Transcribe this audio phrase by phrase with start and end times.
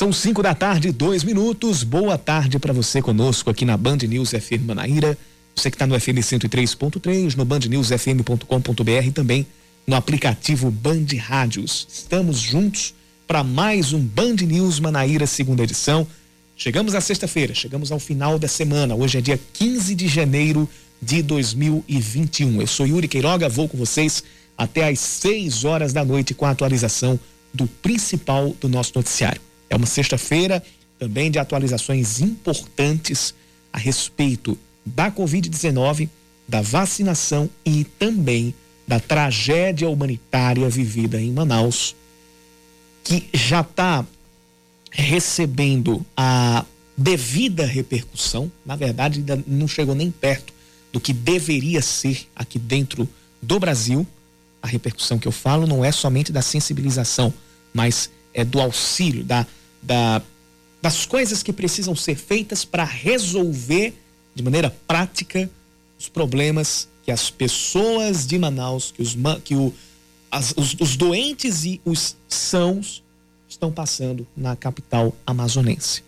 [0.00, 1.82] São 5 da tarde, dois minutos.
[1.82, 5.18] Boa tarde para você conosco aqui na Band News FM Manaíra.
[5.54, 9.46] Você que está no FM 103.3, no bandnewsfm.com.br e também
[9.86, 11.86] no aplicativo Band Rádios.
[11.92, 12.94] Estamos juntos
[13.28, 16.06] para mais um Band News Manaíra, segunda edição.
[16.56, 18.94] Chegamos à sexta-feira, chegamos ao final da semana.
[18.94, 20.66] Hoje é dia 15 de janeiro
[21.02, 22.58] de 2021.
[22.58, 24.24] Eu sou Yuri Queiroga, vou com vocês
[24.56, 27.20] até às 6 horas da noite com a atualização
[27.52, 29.49] do principal do nosso noticiário.
[29.70, 30.62] É uma sexta-feira
[30.98, 33.32] também de atualizações importantes
[33.72, 36.08] a respeito da Covid-19,
[36.46, 38.52] da vacinação e também
[38.86, 41.94] da tragédia humanitária vivida em Manaus,
[43.04, 44.04] que já está
[44.90, 46.64] recebendo a
[46.96, 48.50] devida repercussão.
[48.66, 50.52] Na verdade, ainda não chegou nem perto
[50.92, 53.08] do que deveria ser aqui dentro
[53.40, 54.04] do Brasil.
[54.60, 57.32] A repercussão que eu falo não é somente da sensibilização,
[57.72, 59.46] mas é do auxílio, da
[59.82, 60.22] da,
[60.80, 63.94] das coisas que precisam ser feitas para resolver
[64.34, 65.50] de maneira prática
[65.98, 69.72] os problemas que as pessoas de Manaus, que os, que o,
[70.30, 73.02] as, os, os doentes e os sãos
[73.48, 76.02] estão passando na capital amazonense.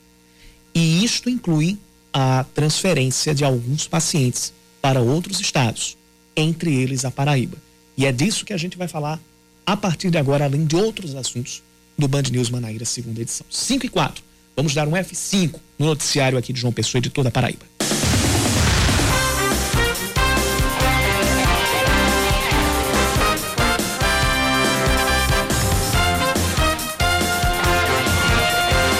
[0.75, 1.79] E isto inclui
[2.13, 5.97] a transferência de alguns pacientes para outros estados,
[6.37, 7.57] entre eles a Paraíba.
[7.97, 9.21] E é disso que a gente vai falar
[9.67, 11.63] a partir de agora, além de outros assuntos
[11.99, 13.47] do Band News Manaíra, segunda edição.
[13.51, 14.23] 5 e 4.
[14.57, 17.65] Vamos dar um F5 no noticiário aqui de João Pessoa e de toda a Paraíba.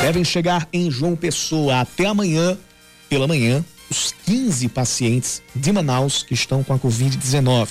[0.03, 2.59] Devem chegar em João Pessoa até amanhã,
[3.09, 7.69] pela manhã, os 15 pacientes de Manaus que estão com a Covid-19.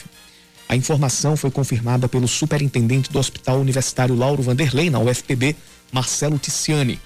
[0.72, 5.54] A informação foi confirmada pelo superintendente do Hospital Universitário Lauro Vanderlei, na UFPB,
[5.92, 6.98] Marcelo Ticiani.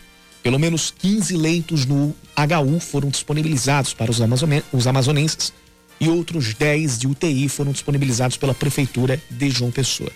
[0.44, 4.20] Pelo menos 15 leitos no HU foram disponibilizados para os,
[4.72, 5.52] os amazonenses
[6.00, 10.12] e outros 10 de UTI foram disponibilizados pela Prefeitura de João Pessoa.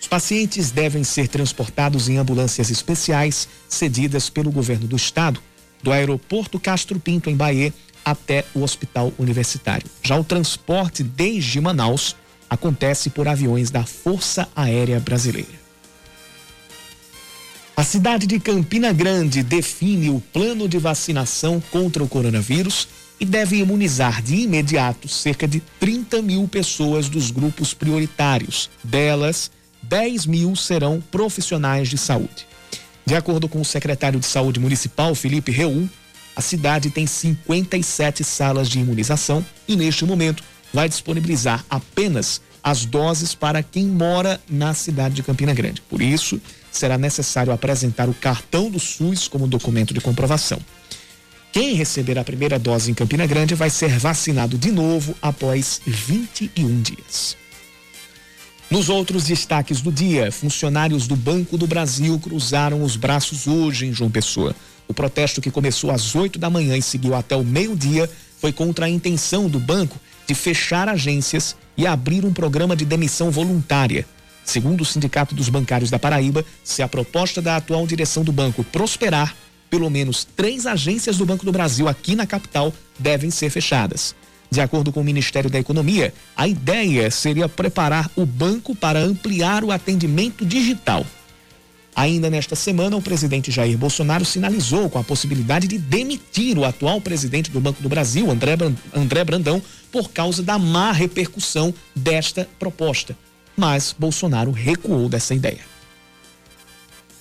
[0.00, 5.40] Os pacientes devem ser transportados em ambulâncias especiais cedidas pelo governo do estado,
[5.84, 7.72] do aeroporto Castro Pinto, em Bahia,
[8.04, 9.88] até o hospital universitário.
[10.02, 12.16] Já o transporte desde Manaus
[12.48, 15.66] acontece por aviões da Força Aérea Brasileira.
[17.76, 22.88] A cidade de Campina Grande define o plano de vacinação contra o coronavírus
[23.20, 28.70] e deve imunizar de imediato cerca de 30 mil pessoas dos grupos prioritários.
[28.82, 29.50] Delas,
[29.82, 32.46] 10 mil serão profissionais de saúde.
[33.04, 35.88] De acordo com o secretário de Saúde Municipal, Felipe Reum,
[36.34, 40.42] a cidade tem 57 salas de imunização e, neste momento,
[40.76, 45.80] vai disponibilizar apenas as doses para quem mora na cidade de Campina Grande.
[45.80, 46.38] Por isso,
[46.70, 50.58] será necessário apresentar o cartão do SUS como documento de comprovação.
[51.50, 56.82] Quem receber a primeira dose em Campina Grande vai ser vacinado de novo após 21
[56.82, 57.38] dias.
[58.70, 63.94] Nos outros destaques do dia, funcionários do Banco do Brasil cruzaram os braços hoje em
[63.94, 64.54] João Pessoa.
[64.86, 68.84] O protesto que começou às 8 da manhã e seguiu até o meio-dia foi contra
[68.84, 74.06] a intenção do banco de fechar agências e abrir um programa de demissão voluntária.
[74.44, 78.62] Segundo o Sindicato dos Bancários da Paraíba, se a proposta da atual direção do banco
[78.64, 79.34] prosperar,
[79.68, 84.14] pelo menos três agências do Banco do Brasil aqui na capital devem ser fechadas.
[84.50, 89.64] De acordo com o Ministério da Economia, a ideia seria preparar o banco para ampliar
[89.64, 91.04] o atendimento digital.
[91.96, 97.00] Ainda nesta semana, o presidente Jair Bolsonaro sinalizou com a possibilidade de demitir o atual
[97.00, 103.16] presidente do Banco do Brasil, André Brandão, por causa da má repercussão desta proposta.
[103.56, 105.60] Mas Bolsonaro recuou dessa ideia.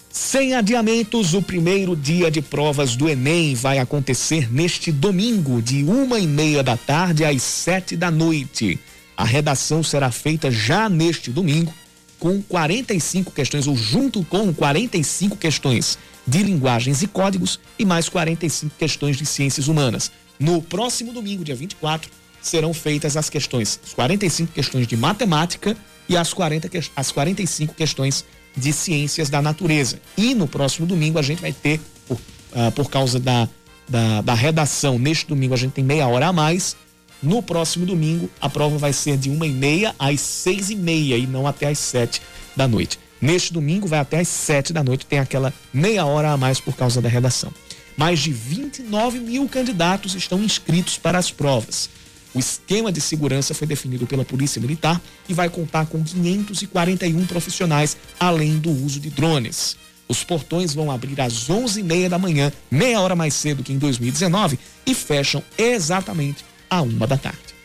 [0.09, 6.19] Sem adiamentos, o primeiro dia de provas do Enem vai acontecer neste domingo, de uma
[6.19, 8.78] e meia da tarde às sete da noite.
[9.16, 11.74] A redação será feita já neste domingo
[12.20, 18.76] com 45 questões, ou junto com 45 questões de linguagens e códigos e mais 45
[18.78, 20.12] questões de ciências humanas.
[20.40, 22.09] No próximo domingo, dia 24,
[22.41, 25.76] serão feitas as questões, as 45 questões de matemática
[26.08, 28.26] e as, 40, as 45 questões
[28.56, 30.00] de ciências da natureza.
[30.18, 33.50] E no próximo domingo a gente vai ter, por, uh, por causa da,
[33.88, 36.76] da, da redação, neste domingo a gente tem meia hora a mais,
[37.25, 41.17] no próximo domingo, a prova vai ser de uma e meia às seis e meia
[41.17, 42.22] e não até às sete
[42.55, 42.99] da noite.
[43.19, 46.75] Neste domingo vai até às sete da noite, tem aquela meia hora a mais por
[46.75, 47.51] causa da redação.
[47.97, 51.89] Mais de 29 mil candidatos estão inscritos para as provas.
[52.33, 57.97] O esquema de segurança foi definido pela Polícia Militar e vai contar com 541 profissionais,
[58.19, 59.77] além do uso de drones.
[60.07, 64.59] Os portões vão abrir às 11h30 da manhã, meia hora mais cedo que em 2019,
[64.85, 67.56] e fecham exatamente à uma da tarde.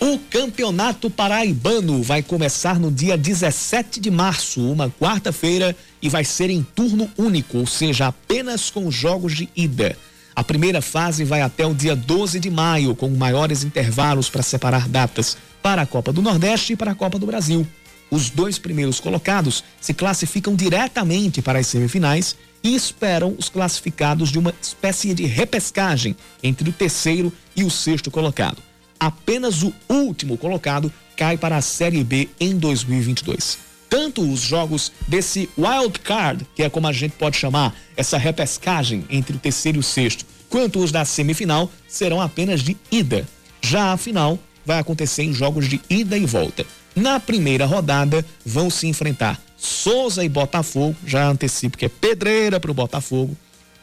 [0.00, 6.48] O Campeonato Paraibano vai começar no dia 17 de março, uma quarta-feira, e vai ser
[6.48, 9.94] em turno único, ou seja, apenas com jogos de ida.
[10.34, 14.88] A primeira fase vai até o dia 12 de maio, com maiores intervalos para separar
[14.88, 17.66] datas para a Copa do Nordeste e para a Copa do Brasil.
[18.10, 24.38] Os dois primeiros colocados se classificam diretamente para as semifinais e esperam os classificados de
[24.38, 28.62] uma espécie de repescagem entre o terceiro e o sexto colocado
[29.00, 33.58] apenas o último colocado cai para a Série B em 2022.
[33.88, 39.04] Tanto os jogos desse wild card, que é como a gente pode chamar essa repescagem
[39.10, 43.26] entre o terceiro e o sexto, quanto os da semifinal serão apenas de ida.
[43.62, 46.64] Já a final vai acontecer em jogos de ida e volta.
[46.94, 52.70] Na primeira rodada vão se enfrentar Souza e Botafogo, já antecipo que é pedreira para
[52.70, 53.36] o Botafogo,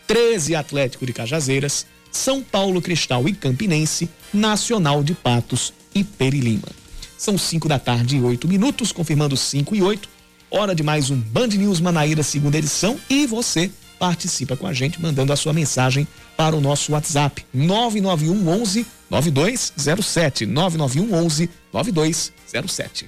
[0.07, 6.67] 13 Atlético de Cajazeiras, são Paulo Cristal e Campinense, Nacional de Patos e Perilima.
[7.15, 10.09] São 5 da tarde e 8 minutos, confirmando 5 e 8.
[10.49, 12.99] Hora de mais um Band News Manaíra, segunda edição.
[13.07, 13.69] E você
[13.99, 20.45] participa com a gente mandando a sua mensagem para o nosso WhatsApp 991 11 9207
[20.47, 23.07] 991 11 9207.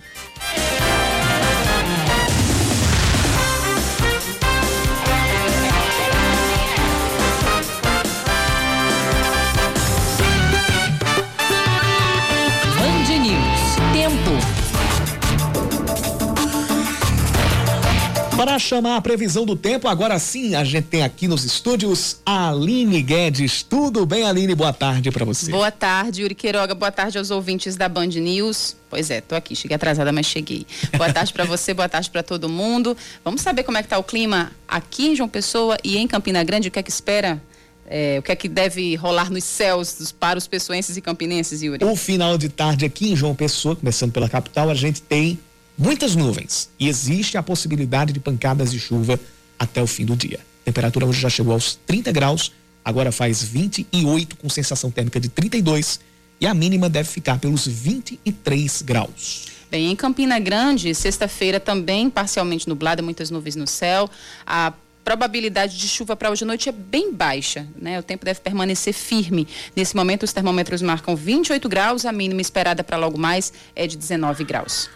[18.40, 22.52] Para chamar a previsão do tempo, agora sim a gente tem aqui nos estúdios a
[22.52, 23.64] Aline Guedes.
[23.64, 24.56] Tudo bem, Aline?
[24.56, 25.52] Boa tarde para você.
[25.52, 26.74] Boa tarde, Yuri Queiroga.
[26.74, 28.78] Boa tarde aos ouvintes da Band News.
[28.90, 30.66] Pois é, tô aqui, cheguei atrasada, mas cheguei.
[30.96, 32.96] Boa tarde para você, boa tarde para todo mundo.
[33.26, 36.42] Vamos saber como é que tá o clima aqui em João Pessoa e em Campina
[36.42, 37.42] Grande, o que é que espera
[37.90, 41.84] é, o que é que deve rolar nos céus para os pessoenses e campinenses, Yuri?
[41.84, 45.38] O final de tarde aqui em João Pessoa, começando pela capital, a gente tem
[45.80, 49.18] muitas nuvens e existe a possibilidade de pancadas de chuva
[49.58, 50.40] até o fim do dia.
[50.62, 52.52] A temperatura hoje já chegou aos 30 graus,
[52.84, 56.02] agora faz 28 com sensação térmica de 32
[56.42, 59.48] e a mínima deve ficar pelos 23 graus.
[59.72, 64.10] Bem, em Campina Grande, sexta-feira também parcialmente nublada, muitas nuvens no céu.
[64.46, 64.74] A
[65.04, 68.00] probabilidade de chuva para hoje à noite é bem baixa, né?
[68.00, 69.48] O tempo deve permanecer firme.
[69.76, 73.98] Nesse momento, os termômetros marcam 28 graus, a mínima esperada para logo mais é de
[73.98, 74.90] 19 graus.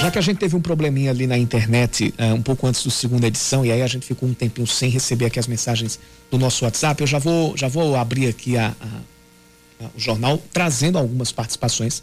[0.00, 2.90] Já que a gente teve um probleminha ali na internet uh, um pouco antes do
[2.90, 6.00] segunda edição e aí a gente ficou um tempinho sem receber aqui as mensagens
[6.30, 10.42] do nosso WhatsApp, eu já vou já vou abrir aqui a, a, a, o jornal
[10.52, 12.02] trazendo algumas participações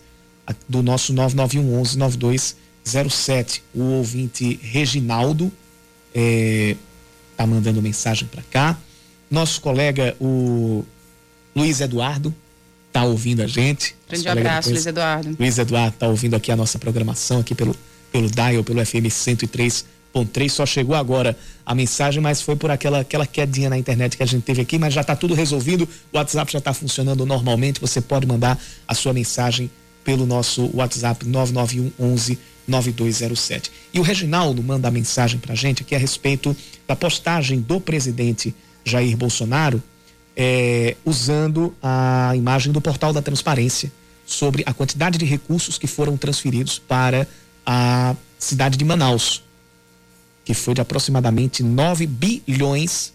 [0.70, 3.64] do nosso 9911 9207.
[3.74, 5.52] O ouvinte Reginaldo
[6.18, 6.76] é,
[7.38, 8.76] tá mandando mensagem para cá.
[9.30, 10.84] Nosso colega o
[11.56, 12.34] Luiz Eduardo
[12.92, 13.96] tá ouvindo a gente.
[14.10, 15.36] Grande abraço, Luiz Eduardo.
[15.40, 17.76] Luiz Eduardo tá ouvindo aqui a nossa programação aqui pelo
[18.12, 20.50] pelo dial, pelo FM 103.3.
[20.50, 24.26] Só chegou agora a mensagem, mas foi por aquela, aquela quedinha na internet que a
[24.26, 25.88] gente teve aqui, mas já está tudo resolvido.
[26.12, 27.80] O WhatsApp já está funcionando normalmente.
[27.80, 29.70] Você pode mandar a sua mensagem
[30.04, 33.72] pelo nosso WhatsApp 991 11 9207.
[33.94, 36.56] E o Reginaldo manda a mensagem para a gente aqui a respeito
[36.88, 39.82] da postagem do presidente Jair Bolsonaro,
[40.36, 43.92] é, usando a imagem do portal da transparência
[44.26, 47.28] sobre a quantidade de recursos que foram transferidos para
[47.66, 49.42] a cidade de Manaus,
[50.44, 53.14] que foi de aproximadamente 9 bilhões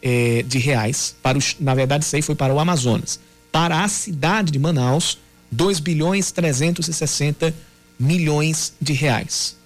[0.00, 1.14] eh, de reais.
[1.22, 3.20] Para os, na verdade, isso aí foi para o Amazonas.
[3.50, 5.18] Para a cidade de Manaus,
[5.50, 7.71] 2 bilhões 360 milhões
[8.80, 9.56] de reais.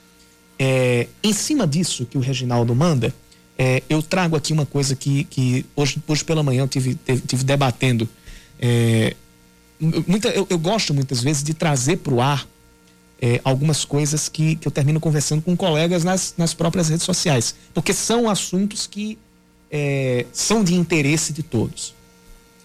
[0.59, 3.15] É, em cima disso que o Reginaldo manda,
[3.59, 7.21] é, eu trago aqui uma coisa que, que hoje, hoje pela manhã eu tive, tive,
[7.23, 8.09] tive debatendo.
[8.61, 9.15] É,
[9.81, 12.47] muita, eu, eu, gosto muitas vezes de trazer para o ar
[13.21, 17.55] é, algumas coisas que, que eu termino conversando com colegas nas, nas próprias redes sociais,
[17.73, 19.19] porque são assuntos que
[19.71, 21.95] é, são de interesse de todos.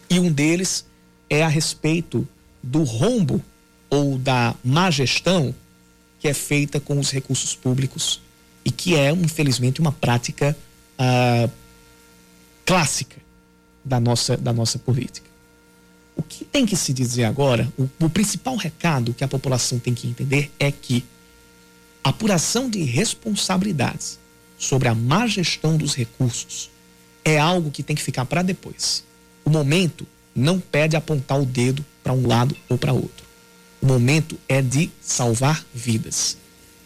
[0.10, 0.86] E um deles
[1.30, 2.28] é a respeito
[2.62, 3.42] do rombo
[3.90, 5.56] ou da má gestão
[6.22, 8.22] que é feita com os recursos públicos
[8.64, 10.56] e que é, infelizmente, uma prática
[10.98, 11.50] ah,
[12.64, 13.18] clássica
[13.84, 15.30] da nossa, da nossa política.
[16.16, 19.96] O que tem que se dizer agora, o, o principal recado que a população tem
[19.96, 21.04] que entender é que
[22.04, 24.20] a apuração de responsabilidades
[24.60, 26.70] sobre a má gestão dos recursos
[27.26, 29.04] é algo que tem que ficar para depois.
[29.44, 33.31] O momento não pede apontar o dedo para um lado ou para outro.
[33.82, 36.38] O momento é de salvar vidas.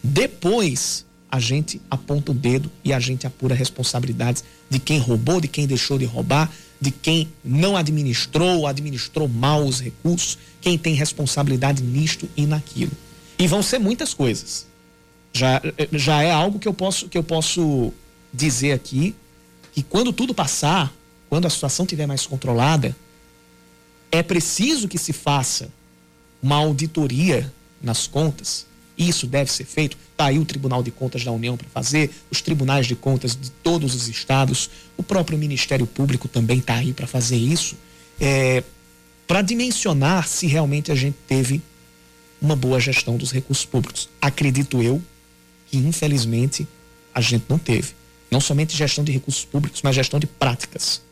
[0.02, 5.48] Depois, a gente aponta o dedo e a gente apura responsabilidades de quem roubou, de
[5.48, 6.50] quem deixou de roubar,
[6.80, 12.92] de quem não administrou, administrou mal os recursos, quem tem responsabilidade nisto e naquilo.
[13.38, 14.66] E vão ser muitas coisas.
[15.32, 15.60] Já,
[15.92, 17.92] já é algo que eu posso que eu posso
[18.32, 19.14] dizer aqui
[19.72, 20.94] que quando tudo passar,
[21.28, 22.96] quando a situação estiver mais controlada,
[24.10, 25.68] é preciso que se faça
[26.42, 27.52] uma auditoria
[27.82, 28.66] nas contas.
[28.96, 29.96] Isso deve ser feito.
[30.12, 33.50] Está aí o Tribunal de Contas da União para fazer, os tribunais de contas de
[33.50, 37.76] todos os estados, o próprio Ministério Público também está aí para fazer isso,
[38.18, 38.64] é,
[39.26, 41.60] para dimensionar se realmente a gente teve
[42.40, 44.08] uma boa gestão dos recursos públicos.
[44.20, 45.02] Acredito eu
[45.66, 46.66] que, infelizmente,
[47.14, 47.94] a gente não teve.
[48.30, 51.02] Não somente gestão de recursos públicos, mas gestão de práticas.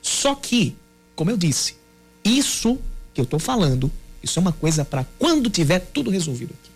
[0.00, 0.76] Só que,
[1.14, 1.76] como eu disse,
[2.24, 2.78] isso
[3.12, 3.90] que eu estou falando,
[4.26, 6.70] isso é uma coisa para quando tiver tudo resolvido aqui.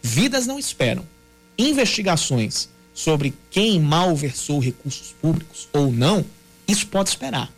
[0.00, 1.06] Vidas não esperam.
[1.58, 6.24] Investigações sobre quem malversou recursos públicos ou não,
[6.66, 7.52] isso pode esperar.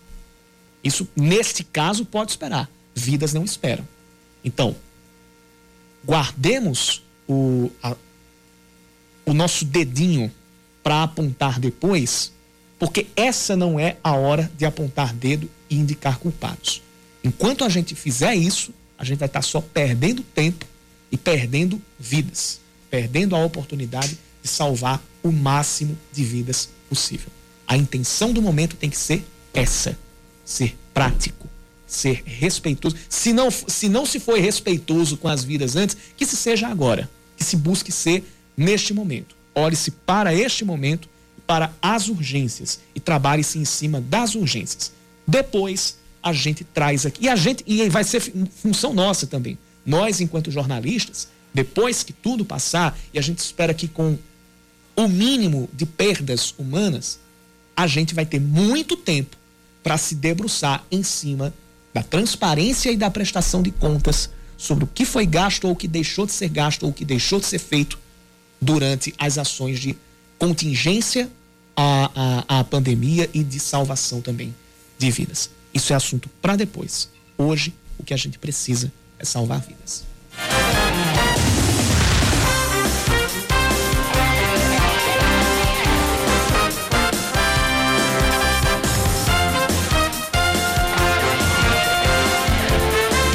[0.83, 2.71] Isso, neste caso, pode esperar.
[2.95, 3.87] Vidas não esperam.
[4.45, 4.75] Então,
[6.05, 7.97] guardemos o, a,
[9.25, 10.33] o nosso dedinho
[10.83, 12.33] para apontar depois,
[12.79, 16.83] porque essa não é a hora de apontar dedo e indicar culpados.
[17.23, 18.73] Enquanto a gente fizer isso,
[19.05, 20.67] a gente vai estar só perdendo tempo
[21.11, 27.29] e perdendo vidas, perdendo a oportunidade de salvar o máximo de vidas possível.
[27.67, 29.97] A intenção do momento tem que ser essa:
[30.45, 31.49] ser prático,
[31.87, 32.97] ser respeitoso.
[33.09, 37.09] Se não, se não se foi respeitoso com as vidas antes, que se seja agora,
[37.37, 38.25] que se busque ser
[38.57, 39.37] neste momento.
[39.55, 41.09] Olhe-se para este momento,
[41.47, 44.93] para as urgências e trabalhe-se em cima das urgências.
[45.27, 48.21] Depois a gente traz aqui e a gente e vai ser
[48.63, 53.87] função nossa também nós, enquanto jornalistas, depois que tudo passar, e a gente espera que
[53.87, 54.19] com
[54.97, 57.19] o mínimo de perdas humanas,
[57.77, 59.37] a gente vai ter muito tempo
[59.83, 61.53] para se debruçar em cima
[61.93, 65.87] da transparência e da prestação de contas sobre o que foi gasto ou o que
[65.87, 67.99] deixou de ser gasto ou o que deixou de ser feito
[68.61, 69.97] durante as ações de
[70.39, 71.31] contingência
[71.77, 74.55] à, à, à pandemia e de salvação também
[74.99, 75.51] de vidas.
[75.75, 77.11] Isso é assunto para depois.
[77.37, 80.05] Hoje, o que a gente precisa é salvar vidas.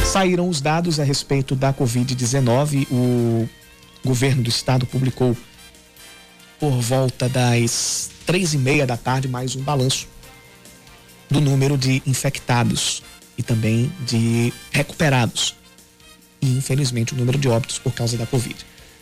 [0.06, 2.88] Saíram os dados a respeito da Covid-19.
[2.90, 3.48] O
[4.04, 5.36] governo do estado publicou
[6.58, 10.08] por volta das três e meia da tarde mais um balanço
[11.30, 13.04] do número de infectados
[13.38, 15.56] e também de recuperados
[16.42, 18.56] e, infelizmente, o número de óbitos por causa da Covid.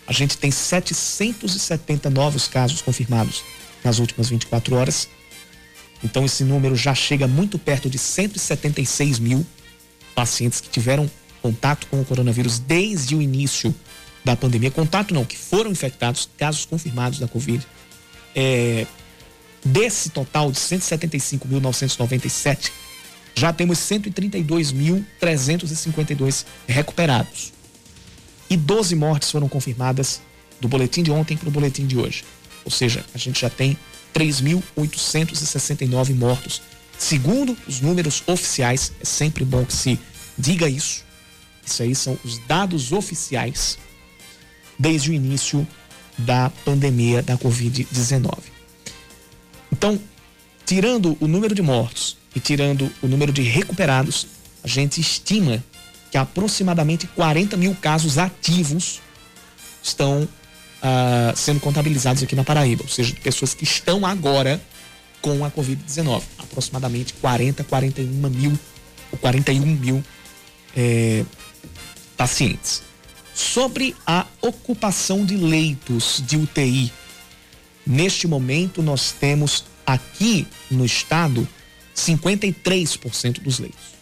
[0.07, 3.43] A gente tem 770 novos casos confirmados
[3.83, 5.07] nas últimas 24 horas.
[6.03, 9.45] Então, esse número já chega muito perto de 176 mil
[10.15, 11.09] pacientes que tiveram
[11.41, 13.73] contato com o coronavírus desde o início
[14.23, 14.71] da pandemia.
[14.71, 17.65] Contato não, que foram infectados, casos confirmados da Covid.
[18.35, 18.85] É,
[19.63, 22.71] desse total de 175.997,
[23.35, 27.53] já temos 132.352 recuperados.
[28.49, 30.19] E 12 mortes foram confirmadas
[30.59, 32.23] do boletim de ontem para o boletim de hoje.
[32.65, 33.77] Ou seja, a gente já tem
[34.13, 36.61] 3.869 mortos.
[36.97, 39.99] Segundo os números oficiais, é sempre bom que se
[40.37, 41.05] diga isso.
[41.65, 43.77] Isso aí são os dados oficiais
[44.79, 45.67] desde o início
[46.17, 48.56] da pandemia da Covid-19.
[49.77, 49.99] Então,
[50.65, 54.25] tirando o número de mortos e tirando o número de recuperados,
[54.63, 55.63] a gente estima
[56.09, 58.99] que aproximadamente 40 mil casos ativos
[59.83, 64.59] estão uh, sendo contabilizados aqui na Paraíba, ou seja, pessoas que estão agora
[65.21, 66.23] com a Covid-19.
[66.39, 68.59] Aproximadamente 40, 41 mil
[69.11, 70.03] ou 41 mil
[70.75, 71.23] é,
[72.17, 72.81] pacientes.
[73.31, 76.91] Sobre a ocupação de leitos de UTI,
[77.87, 81.47] neste momento nós temos aqui no estado
[81.95, 83.97] 53% dos leitos.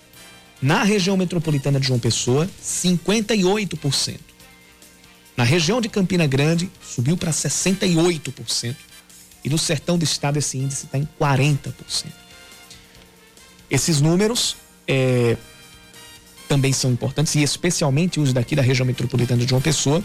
[0.61, 4.19] Na região metropolitana de João Pessoa, 58%.
[5.37, 8.75] Na região de Campina Grande, subiu para 68%.
[9.43, 11.73] E no sertão do estado, esse índice está em 40%.
[13.69, 14.55] Esses números
[14.87, 15.37] é,
[16.47, 20.03] também são importantes, e especialmente os daqui da região metropolitana de João Pessoa,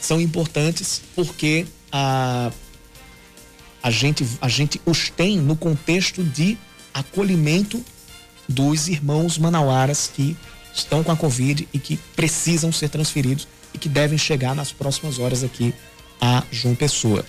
[0.00, 2.50] são importantes porque a
[3.86, 6.58] a gente, a gente os tem no contexto de
[6.92, 7.80] acolhimento
[8.48, 10.36] dos irmãos manauaras que
[10.74, 15.20] estão com a Covid e que precisam ser transferidos e que devem chegar nas próximas
[15.20, 15.72] horas aqui
[16.20, 17.24] a João Pessoa.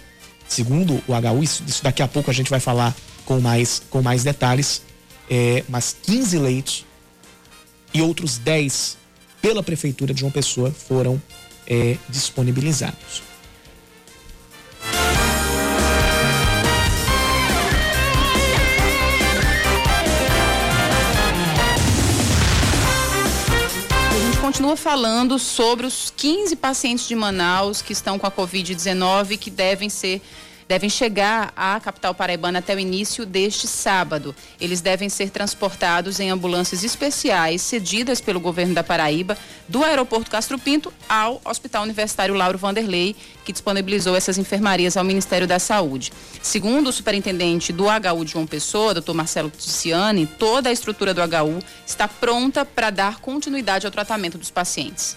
[0.48, 4.02] Segundo o HU, isso, isso daqui a pouco a gente vai falar com mais, com
[4.02, 4.82] mais detalhes,
[5.30, 6.86] é, mas 15 leitos
[7.94, 8.98] e outros 10
[9.44, 11.22] pela Prefeitura de João Pessoa foram
[11.68, 13.27] é, disponibilizados.
[24.48, 29.90] Continua falando sobre os 15 pacientes de Manaus que estão com a Covid-19 que devem
[29.90, 30.22] ser
[30.68, 34.36] devem chegar à capital paraibana até o início deste sábado.
[34.60, 40.60] Eles devem ser transportados em ambulâncias especiais cedidas pelo governo da Paraíba, do aeroporto Castro
[40.60, 46.12] Pinto ao Hospital Universitário Lauro Vanderlei, que disponibilizou essas enfermarias ao Ministério da Saúde.
[46.42, 51.22] Segundo o superintendente do HU de João Pessoa, doutor Marcelo Ticiani, toda a estrutura do
[51.22, 55.16] HU está pronta para dar continuidade ao tratamento dos pacientes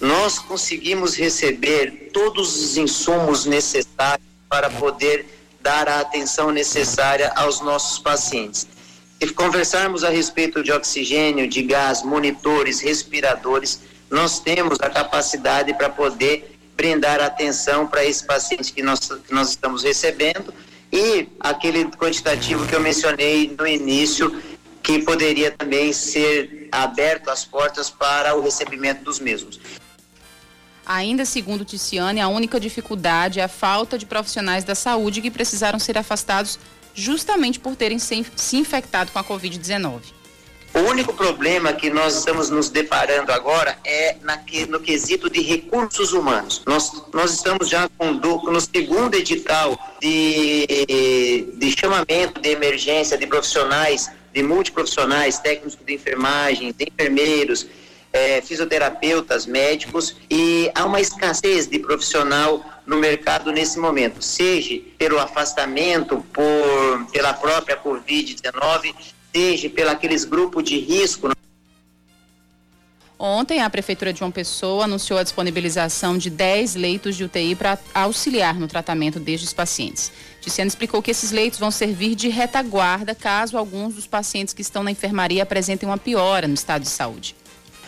[0.00, 5.26] nós conseguimos receber todos os insumos necessários para poder
[5.62, 8.66] dar a atenção necessária aos nossos pacientes.
[9.22, 13.80] Se conversarmos a respeito de oxigênio, de gás, monitores, respiradores,
[14.10, 19.50] nós temos a capacidade para poder brindar atenção para esse paciente que nós, que nós
[19.50, 20.52] estamos recebendo
[20.92, 24.42] e aquele quantitativo que eu mencionei no início,
[24.82, 29.60] que poderia também ser aberto as portas para o recebimento dos mesmos.
[30.92, 35.78] Ainda segundo Ticiane, a única dificuldade é a falta de profissionais da saúde que precisaram
[35.78, 36.58] ser afastados
[36.92, 40.00] justamente por terem se infectado com a Covid-19.
[40.74, 46.12] O único problema que nós estamos nos deparando agora é na, no quesito de recursos
[46.12, 46.62] humanos.
[46.66, 54.10] Nós, nós estamos já com, no segundo edital de, de chamamento de emergência de profissionais,
[54.34, 57.64] de multiprofissionais, técnicos de enfermagem, de enfermeiros,
[58.12, 65.18] é, fisioterapeutas, médicos e há uma escassez de profissional no mercado nesse momento, seja pelo
[65.18, 68.94] afastamento por pela própria Covid-19,
[69.32, 71.30] seja pelo aqueles grupos de risco.
[73.22, 77.78] Ontem, a Prefeitura de João Pessoa anunciou a disponibilização de 10 leitos de UTI para
[77.92, 80.10] auxiliar no tratamento destes pacientes.
[80.40, 84.82] Ticiano explicou que esses leitos vão servir de retaguarda caso alguns dos pacientes que estão
[84.82, 87.36] na enfermaria apresentem uma piora no estado de saúde.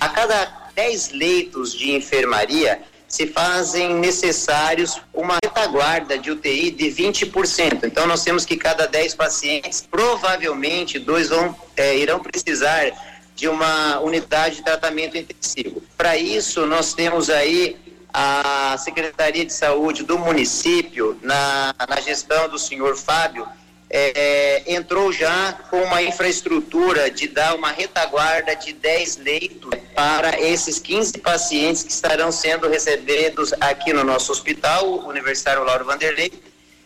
[0.03, 7.85] A cada 10 leitos de enfermaria, se fazem necessários uma retaguarda de UTI de 20%.
[7.85, 12.91] Então, nós temos que cada 10 pacientes, provavelmente, dois vão, é, irão precisar
[13.37, 15.81] de uma unidade de tratamento intensivo.
[15.97, 17.77] Para isso, nós temos aí
[18.13, 23.47] a Secretaria de Saúde do município, na, na gestão do senhor Fábio,
[23.93, 30.79] é, entrou já com uma infraestrutura de dar uma retaguarda de 10 leitos para esses
[30.79, 36.33] 15 pacientes que estarão sendo recebidos aqui no nosso hospital, Universitário Lauro Vanderlei,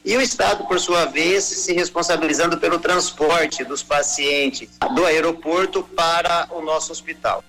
[0.05, 6.49] e o Estado, por sua vez, se responsabilizando pelo transporte dos pacientes do aeroporto para
[6.51, 7.42] o nosso hospital.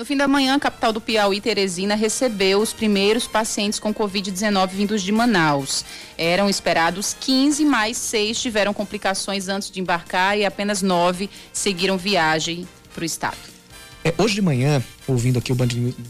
[0.00, 4.68] No fim da manhã, a capital do Piauí, Teresina, recebeu os primeiros pacientes com Covid-19
[4.70, 5.84] vindos de Manaus.
[6.16, 12.66] Eram esperados 15, mais seis tiveram complicações antes de embarcar e apenas nove seguiram viagem
[12.94, 13.36] para o estado.
[14.02, 15.68] É, hoje de manhã, ouvindo aqui o Band,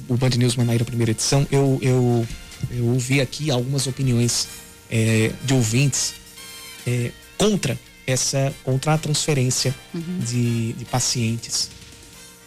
[0.08, 2.24] o Band News Manaíra primeira edição, eu, eu,
[2.70, 4.46] eu ouvi aqui algumas opiniões
[4.88, 6.14] é, de ouvintes
[6.86, 7.76] é, contra
[8.06, 10.20] essa contra a transferência uhum.
[10.20, 11.79] de, de pacientes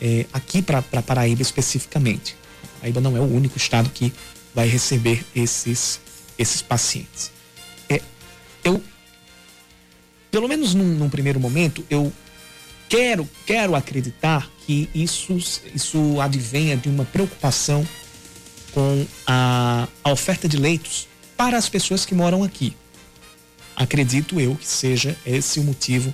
[0.01, 2.35] é, aqui para Paraíba especificamente.
[2.79, 4.13] Paraíba não é o único estado que
[4.53, 5.99] vai receber esses,
[6.37, 7.31] esses pacientes.
[7.89, 8.01] É,
[8.63, 8.81] eu,
[10.29, 12.11] pelo menos num, num primeiro momento, eu
[12.89, 15.37] quero, quero acreditar que isso,
[15.73, 17.87] isso advenha de uma preocupação
[18.71, 22.75] com a, a oferta de leitos para as pessoas que moram aqui.
[23.75, 26.13] Acredito eu que seja esse o motivo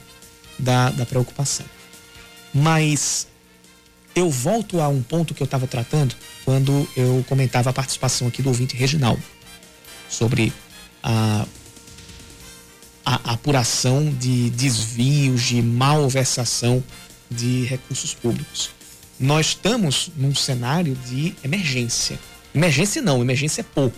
[0.57, 1.65] da, da preocupação.
[2.53, 3.27] Mas
[4.19, 8.41] eu volto a um ponto que eu estava tratando quando eu comentava a participação aqui
[8.41, 9.21] do ouvinte Reginaldo
[10.09, 10.51] sobre
[11.03, 11.45] a,
[13.05, 16.83] a, apuração de desvios, de malversação
[17.29, 18.71] de recursos públicos.
[19.19, 22.19] Nós estamos num cenário de emergência.
[22.53, 23.97] Emergência não, emergência é pouco.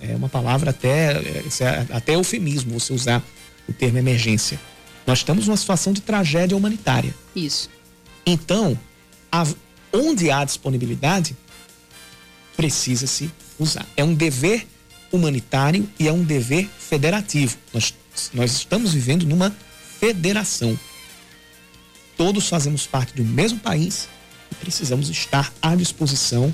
[0.00, 3.22] É uma palavra até, é até eufemismo você usar
[3.68, 4.60] o termo emergência.
[5.06, 7.14] Nós estamos numa situação de tragédia humanitária.
[7.34, 7.70] Isso.
[8.26, 8.78] Então,
[9.92, 11.36] onde há disponibilidade,
[12.56, 13.86] precisa-se usar.
[13.96, 14.66] É um dever
[15.10, 17.56] humanitário e é um dever federativo.
[17.72, 17.94] Nós,
[18.32, 19.54] nós estamos vivendo numa
[19.98, 20.78] federação.
[22.16, 24.08] Todos fazemos parte do mesmo país
[24.50, 26.52] e precisamos estar à disposição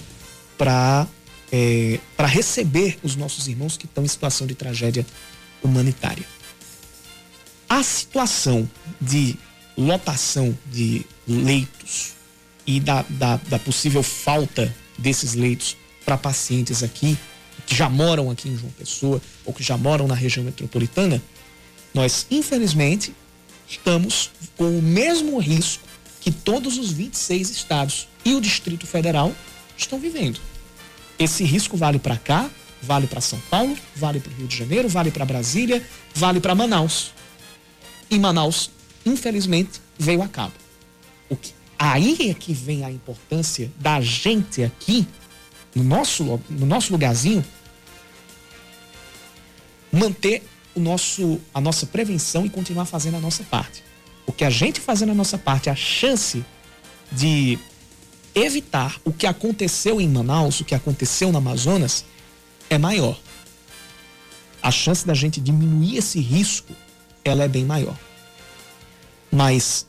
[0.57, 1.07] para
[1.53, 5.05] é, para receber os nossos irmãos que estão em situação de tragédia
[5.63, 6.25] humanitária.
[7.69, 9.37] A situação de
[9.77, 12.20] lotação de leitos
[12.77, 17.19] e da, da, da possível falta desses leitos para pacientes aqui,
[17.67, 21.21] que já moram aqui em João Pessoa ou que já moram na região metropolitana,
[21.93, 23.13] nós, infelizmente,
[23.69, 25.83] estamos com o mesmo risco
[26.21, 29.35] que todos os 26 estados e o Distrito Federal
[29.77, 30.39] estão vivendo.
[31.19, 32.49] Esse risco vale para cá,
[32.81, 36.55] vale para São Paulo, vale para o Rio de Janeiro, vale para Brasília, vale para
[36.55, 37.13] Manaus.
[38.09, 38.71] E Manaus,
[39.05, 40.60] infelizmente, veio a cabo.
[41.83, 45.09] Aí é que vem a importância da gente aqui,
[45.75, 47.43] no nosso, no nosso lugarzinho,
[49.91, 53.83] manter o nosso, a nossa prevenção e continuar fazendo a nossa parte.
[54.27, 56.45] Porque a gente fazendo a nossa parte, a chance
[57.11, 57.59] de
[58.35, 62.05] evitar o que aconteceu em Manaus, o que aconteceu no Amazonas,
[62.69, 63.19] é maior.
[64.63, 66.75] A chance da gente diminuir esse risco,
[67.25, 67.97] ela é bem maior.
[69.33, 69.87] Mas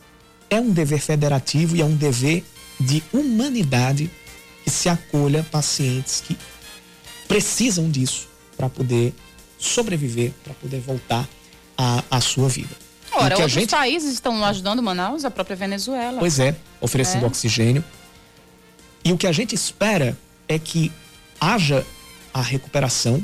[0.51, 2.43] é um dever federativo e é um dever
[2.77, 4.11] de humanidade
[4.63, 6.37] que se acolha pacientes que
[7.27, 9.13] precisam disso para poder
[9.57, 11.27] sobreviver, para poder voltar
[11.77, 12.75] à, à sua vida.
[13.13, 13.69] Ora, outros gente...
[13.69, 16.19] países estão ajudando Manaus, a própria Venezuela.
[16.19, 17.27] Pois é, oferecendo é.
[17.27, 17.83] oxigênio.
[19.03, 20.91] E o que a gente espera é que
[21.39, 21.85] haja
[22.33, 23.23] a recuperação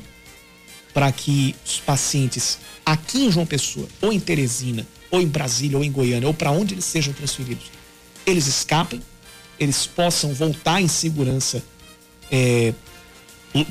[0.93, 5.83] para que os pacientes aqui em João Pessoa, ou em Teresina, ou em Brasília, ou
[5.83, 7.71] em Goiânia, ou para onde eles sejam transferidos,
[8.25, 9.01] eles escapem,
[9.59, 11.63] eles possam voltar em segurança
[12.31, 12.73] é,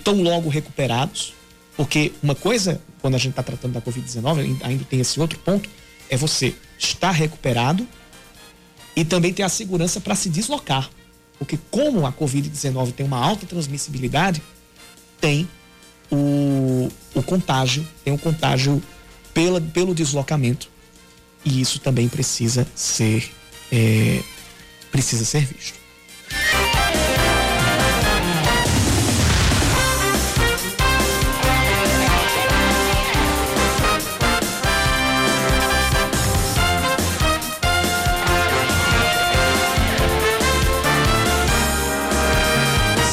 [0.03, 1.35] tão logo recuperados,
[1.77, 5.69] porque uma coisa, quando a gente está tratando da Covid-19, ainda tem esse outro ponto,
[6.09, 7.87] é você estar recuperado
[8.95, 10.89] e também ter a segurança para se deslocar.
[11.39, 14.43] Porque como a Covid-19 tem uma alta transmissibilidade,
[15.21, 15.47] tem
[16.11, 18.83] o, o contágio, tem o contágio
[19.35, 20.71] pela, pelo deslocamento.
[21.47, 23.31] E isso também precisa ser,
[23.71, 24.21] é,
[24.91, 25.79] precisa ser visto.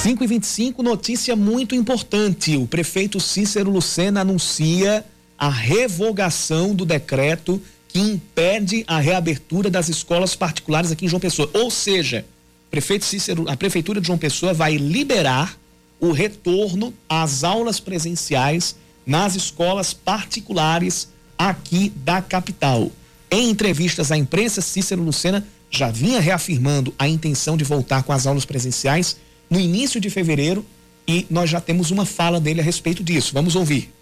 [0.01, 2.57] 5 e 25 notícia muito importante.
[2.57, 5.05] O prefeito Cícero Lucena anuncia
[5.37, 7.61] a revogação do decreto
[7.93, 11.47] que impede a reabertura das escolas particulares aqui em João Pessoa.
[11.53, 12.25] Ou seja,
[12.71, 15.55] prefeito Cícero, a prefeitura de João Pessoa vai liberar
[15.99, 18.75] o retorno às aulas presenciais
[19.05, 22.91] nas escolas particulares aqui da capital.
[23.29, 28.25] Em entrevistas à imprensa, Cícero Lucena já vinha reafirmando a intenção de voltar com as
[28.25, 30.65] aulas presenciais no início de fevereiro
[31.07, 33.33] e nós já temos uma fala dele a respeito disso.
[33.33, 33.93] Vamos ouvir.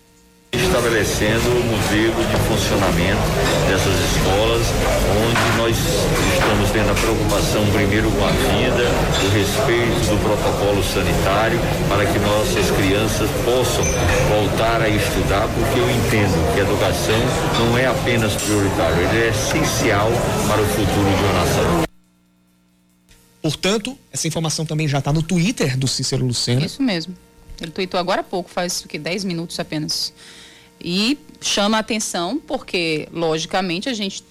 [0.72, 3.20] Estabelecendo o modelo de funcionamento
[3.68, 4.66] dessas escolas,
[5.20, 8.88] onde nós estamos tendo a preocupação primeiro com a vida,
[9.20, 13.84] o respeito do protocolo sanitário, para que nossas crianças possam
[14.30, 17.20] voltar a estudar, porque eu entendo que a educação
[17.60, 20.10] não é apenas prioritária, ela é essencial
[20.48, 21.84] para o futuro de uma nação.
[23.42, 26.66] Portanto, essa informação também já está no Twitter do Cícero Lucena.
[26.66, 27.14] Isso mesmo.
[27.60, 30.14] Ele tweetou agora há pouco, faz o que 10 minutos apenas.
[30.84, 34.24] E chama a atenção porque, logicamente, a gente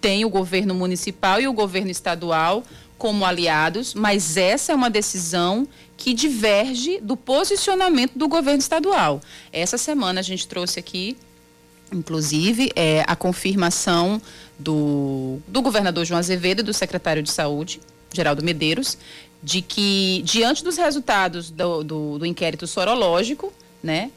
[0.00, 2.64] tem o governo municipal e o governo estadual
[2.96, 9.20] como aliados, mas essa é uma decisão que diverge do posicionamento do governo estadual.
[9.52, 11.16] Essa semana a gente trouxe aqui,
[11.92, 14.20] inclusive, é, a confirmação
[14.58, 17.80] do, do governador João Azevedo e do secretário de Saúde,
[18.12, 18.98] Geraldo Medeiros,
[19.42, 24.10] de que, diante dos resultados do, do, do inquérito sorológico, né,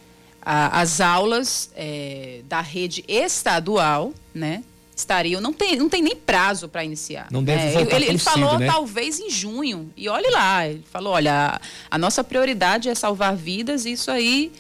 [0.46, 4.64] a, as aulas é, da rede estadual, né,
[4.96, 7.28] estariam, não tem, não tem nem prazo para iniciar.
[7.32, 8.68] Não deve voltar Ele, ele falou né?
[8.68, 13.36] talvez em junho, e olhe lá, ele falou, olha, a, a nossa prioridade é salvar
[13.36, 14.52] vidas, e isso aí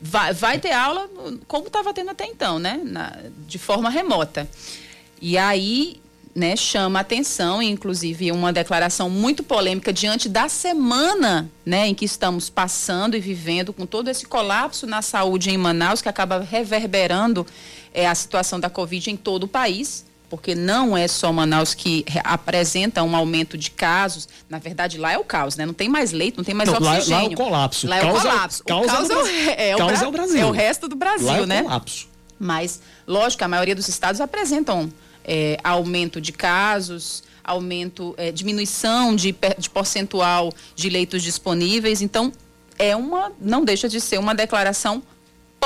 [0.00, 1.08] vai, vai ter aula
[1.46, 4.48] como estava tendo até então, né, Na, de forma remota.
[5.20, 6.00] E aí
[6.36, 12.50] né, chama atenção, inclusive uma declaração muito polêmica diante da semana né, em que estamos
[12.50, 17.46] passando e vivendo com todo esse colapso na saúde em Manaus, que acaba reverberando
[17.94, 20.04] é, a situação da Covid em todo o país.
[20.28, 24.28] porque não é só Manaus que apresenta um aumento de casos.
[24.50, 25.64] Na verdade, lá é o caos, né?
[25.64, 27.08] Não tem mais leito, não tem mais não, oxigênio.
[27.08, 27.88] Lá, lá é o colapso.
[27.88, 28.62] Lá é o colapso.
[28.62, 30.40] O caos, é, o, é, o, é o Brasil.
[30.40, 31.62] É o resto do Brasil, lá é né?
[31.62, 32.08] Colapso.
[32.38, 34.92] Mas, lógico, a maioria dos estados apresentam
[35.26, 42.00] é, aumento de casos, aumento, é, diminuição de, de percentual de leitos disponíveis.
[42.00, 42.32] Então,
[42.78, 45.02] é uma, não deixa de ser uma declaração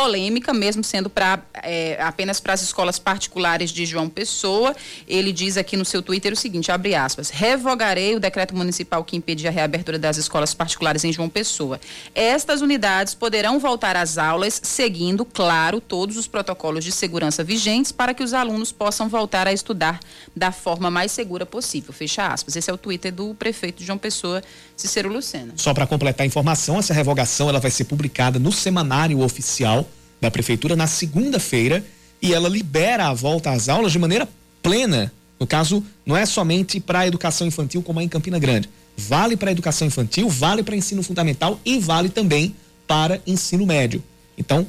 [0.00, 4.74] polêmica, mesmo sendo pra, é, apenas para as escolas particulares de João Pessoa.
[5.06, 9.14] Ele diz aqui no seu Twitter o seguinte, abre aspas, revogarei o decreto municipal que
[9.14, 11.78] impedia a reabertura das escolas particulares em João Pessoa.
[12.14, 18.14] Estas unidades poderão voltar às aulas seguindo, claro, todos os protocolos de segurança vigentes para
[18.14, 20.00] que os alunos possam voltar a estudar
[20.34, 21.92] da forma mais segura possível.
[21.92, 22.56] Fecha aspas.
[22.56, 24.42] Esse é o Twitter do prefeito de João Pessoa,
[24.80, 25.52] Cícero Lucena.
[25.56, 29.86] Só para completar a informação, essa revogação ela vai ser publicada no semanário oficial
[30.18, 31.84] da prefeitura na segunda-feira
[32.20, 34.26] e ela libera a volta às aulas de maneira
[34.62, 35.12] plena.
[35.38, 38.70] No caso, não é somente para a educação infantil como é em Campina Grande.
[38.96, 42.54] Vale para a educação infantil, vale para ensino fundamental e vale também
[42.86, 44.02] para ensino médio.
[44.36, 44.66] Então,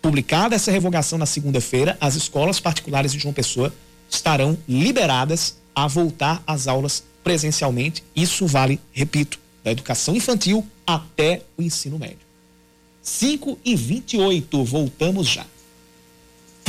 [0.00, 3.72] publicada essa revogação na segunda-feira, as escolas particulares de João Pessoa
[4.10, 8.02] estarão liberadas a voltar às aulas presencialmente.
[8.14, 12.18] Isso vale, repito, da educação infantil até o ensino médio.
[13.02, 14.64] 5 e 28.
[14.64, 15.46] Voltamos já.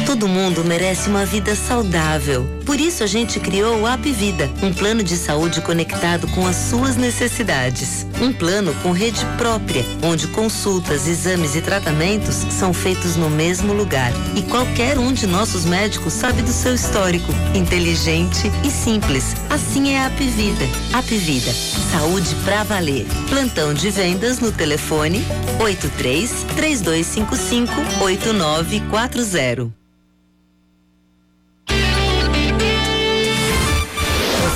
[0.06, 2.46] Todo mundo merece uma vida saudável.
[2.66, 6.56] Por isso a gente criou o App Vida, um plano de saúde conectado com as
[6.56, 8.06] suas necessidades.
[8.22, 14.12] Um plano com rede própria, onde consultas, exames e tratamentos são feitos no mesmo lugar.
[14.36, 17.32] E qualquer um de nossos médicos sabe do seu histórico.
[17.56, 19.36] Inteligente e simples.
[19.50, 20.66] Assim é a App Vida.
[20.94, 21.52] App Vida.
[21.92, 23.06] Saúde pra valer.
[23.30, 25.24] Plantão de vendas no telefone
[25.60, 27.72] 83 3255
[28.04, 29.83] 8940.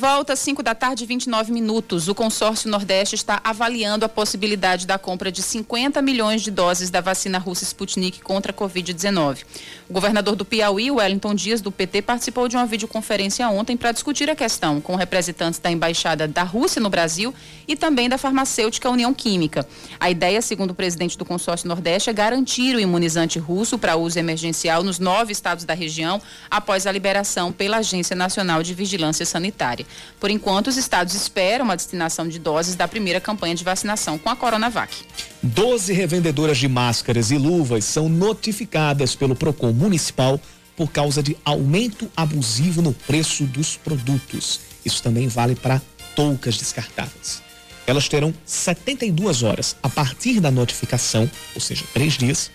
[0.00, 2.08] Volta, 5 da tarde, 29 minutos.
[2.08, 7.02] O consórcio Nordeste está avaliando a possibilidade da compra de 50 milhões de doses da
[7.02, 9.44] vacina russa Sputnik contra a Covid-19.
[9.90, 14.30] O governador do Piauí, Wellington Dias, do PT, participou de uma videoconferência ontem para discutir
[14.30, 17.34] a questão com representantes da Embaixada da Rússia no Brasil
[17.68, 19.68] e também da farmacêutica União Química.
[19.98, 24.18] A ideia, segundo o presidente do consórcio Nordeste, é garantir o imunizante russo para uso
[24.18, 29.89] emergencial nos nove estados da região após a liberação pela Agência Nacional de Vigilância Sanitária.
[30.18, 34.28] Por enquanto, os estados esperam a destinação de doses da primeira campanha de vacinação com
[34.28, 34.94] a Coronavac.
[35.42, 40.40] Doze revendedoras de máscaras e luvas são notificadas pelo PROCON municipal
[40.76, 44.60] por causa de aumento abusivo no preço dos produtos.
[44.84, 45.80] Isso também vale para
[46.14, 47.42] toucas descartáveis.
[47.86, 52.50] Elas terão 72 horas a partir da notificação, ou seja, três dias,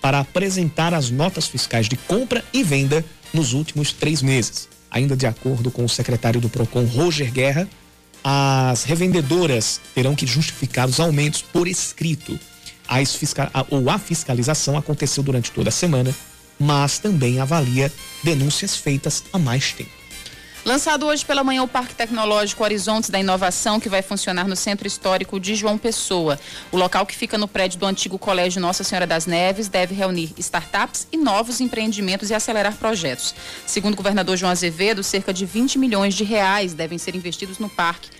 [0.00, 4.68] para apresentar as notas fiscais de compra e venda nos últimos três meses.
[4.90, 7.68] Ainda de acordo com o secretário do PROCON, Roger Guerra,
[8.22, 12.38] as revendedoras terão que justificar os aumentos por escrito.
[12.86, 16.14] A, fiscal, a, ou a fiscalização aconteceu durante toda a semana,
[16.58, 19.97] mas também avalia denúncias feitas há mais tempo.
[20.68, 24.86] Lançado hoje pela manhã o Parque Tecnológico Horizontes da Inovação, que vai funcionar no Centro
[24.86, 26.38] Histórico de João Pessoa.
[26.70, 30.34] O local que fica no prédio do antigo Colégio Nossa Senhora das Neves deve reunir
[30.36, 33.34] startups e novos empreendimentos e acelerar projetos.
[33.66, 37.70] Segundo o governador João Azevedo, cerca de 20 milhões de reais devem ser investidos no
[37.70, 38.10] parque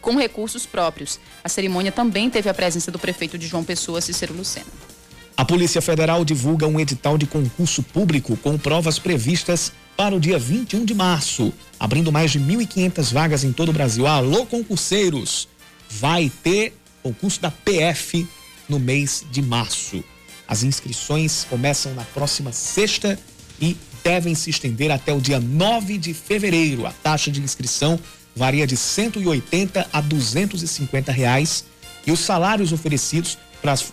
[0.00, 1.18] com recursos próprios.
[1.42, 4.93] A cerimônia também teve a presença do prefeito de João Pessoa, Cícero Lucena.
[5.36, 10.38] A Polícia Federal divulga um edital de concurso público com provas previstas para o dia
[10.38, 14.06] 21 de março, abrindo mais de 1.500 vagas em todo o Brasil.
[14.06, 15.48] Alô, concurseiros!
[15.90, 18.26] Vai ter concurso da PF
[18.68, 20.04] no mês de março.
[20.46, 23.18] As inscrições começam na próxima sexta
[23.60, 26.86] e devem se estender até o dia 9 de fevereiro.
[26.86, 27.98] A taxa de inscrição
[28.36, 31.64] varia de 180 a 250 reais
[32.06, 33.36] e os salários oferecidos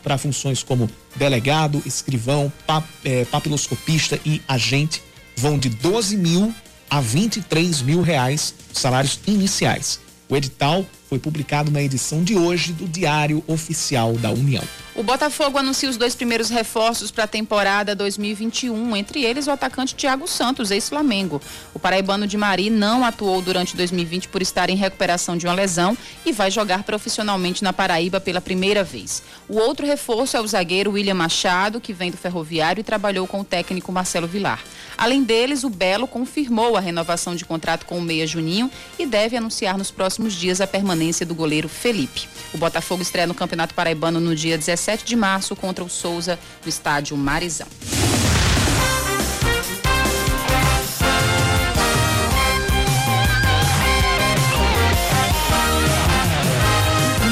[0.03, 5.01] para funções como delegado, escrivão, pap, é, papiloscopista e agente
[5.37, 6.53] vão de 12 mil
[6.89, 9.99] a 23 mil reais salários iniciais.
[10.27, 14.63] O edital foi publicado na edição de hoje do Diário Oficial da União.
[14.93, 19.95] O Botafogo anuncia os dois primeiros reforços para a temporada 2021, entre eles o atacante
[19.95, 21.41] Thiago Santos, ex-Flamengo.
[21.73, 25.97] O paraibano de Mari não atuou durante 2020 por estar em recuperação de uma lesão
[26.25, 29.23] e vai jogar profissionalmente na Paraíba pela primeira vez.
[29.47, 33.39] O outro reforço é o zagueiro William Machado, que vem do Ferroviário e trabalhou com
[33.41, 34.61] o técnico Marcelo Vilar.
[34.97, 38.69] Além deles, o Belo confirmou a renovação de contrato com o Meia Juninho
[38.99, 40.67] e deve anunciar nos próximos dias a
[41.01, 42.27] permanência do goleiro Felipe.
[42.53, 46.37] O Botafogo estreia no Campeonato Paraibano no dia 17 17 de março contra o Souza
[46.63, 47.67] no estádio Marizão.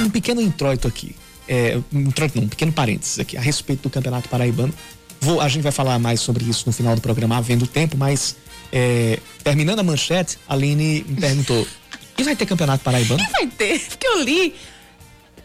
[0.04, 1.16] Um pequeno introito aqui.
[1.48, 4.74] É, um introito não, um pequeno parênteses aqui a respeito do Campeonato Paraibano.
[5.22, 8.36] Vou, a gente vai falar mais sobre isso no final do programa, havendo tempo, mas
[8.72, 11.68] é, terminando a manchete, a Aline me perguntou:
[12.20, 13.22] e vai ter Campeonato Paraibano?
[13.22, 14.56] E vai ter, porque eu li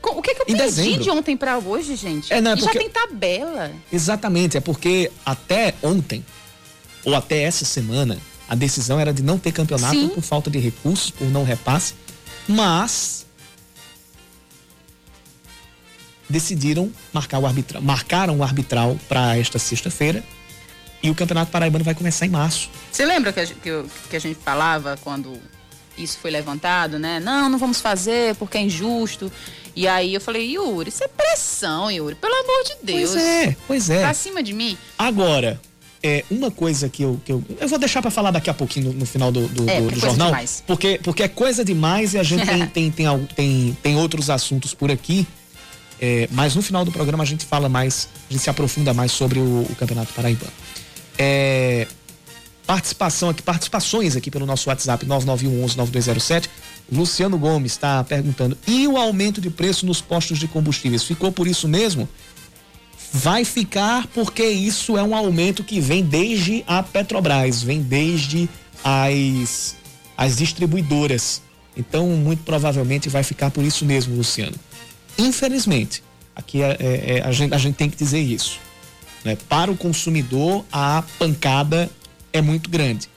[0.02, 1.02] o que, que eu em perdi dezembro.
[1.02, 2.32] de ontem para hoje, gente?
[2.32, 2.72] É, não, é porque...
[2.72, 3.72] Já tem tabela.
[3.92, 6.24] Exatamente, é porque até ontem,
[7.04, 10.08] ou até essa semana, a decisão era de não ter campeonato Sim.
[10.08, 11.94] por falta de recursos, por não repasse,
[12.46, 13.24] mas
[16.28, 20.24] decidiram marcar o arbitral, marcaram o arbitral para esta sexta-feira
[21.02, 22.70] e o Campeonato Paraibano vai começar em março.
[22.90, 25.38] Você lembra que a, que, que a gente falava quando
[25.96, 27.20] isso foi levantado, né?
[27.20, 29.30] Não, não vamos fazer porque é injusto.
[29.76, 33.10] E aí eu falei, Yuri, isso é pressão, Yuri, pelo amor de Deus.
[33.10, 34.00] Pois é, pois é.
[34.00, 34.78] Pra cima de mim.
[34.96, 35.60] Agora,
[36.02, 37.42] é, uma coisa que eu, que eu.
[37.58, 39.90] Eu vou deixar para falar daqui a pouquinho no, no final do, do, é, do,
[39.90, 40.28] do jornal.
[40.28, 40.62] Demais.
[40.66, 44.74] Porque, porque é coisa demais e a gente tem, tem, tem, tem, tem outros assuntos
[44.74, 45.26] por aqui.
[46.00, 49.12] É, mas no final do programa a gente fala mais, a gente se aprofunda mais
[49.12, 50.52] sobre o, o Campeonato Paraibano.
[51.18, 51.86] É,
[52.66, 56.48] participação aqui, participações aqui pelo nosso WhatsApp 99119207.
[56.90, 61.04] Luciano Gomes está perguntando: e o aumento de preço nos postos de combustíveis?
[61.04, 62.08] Ficou por isso mesmo?
[63.12, 68.48] Vai ficar porque isso é um aumento que vem desde a Petrobras, vem desde
[68.82, 69.76] as,
[70.16, 71.40] as distribuidoras.
[71.76, 74.56] Então, muito provavelmente vai ficar por isso mesmo, Luciano.
[75.16, 76.02] Infelizmente,
[76.34, 78.58] aqui é, é, é, a, gente, a gente tem que dizer isso.
[79.24, 79.36] Né?
[79.48, 81.90] Para o consumidor, a pancada
[82.34, 83.08] é muito grande.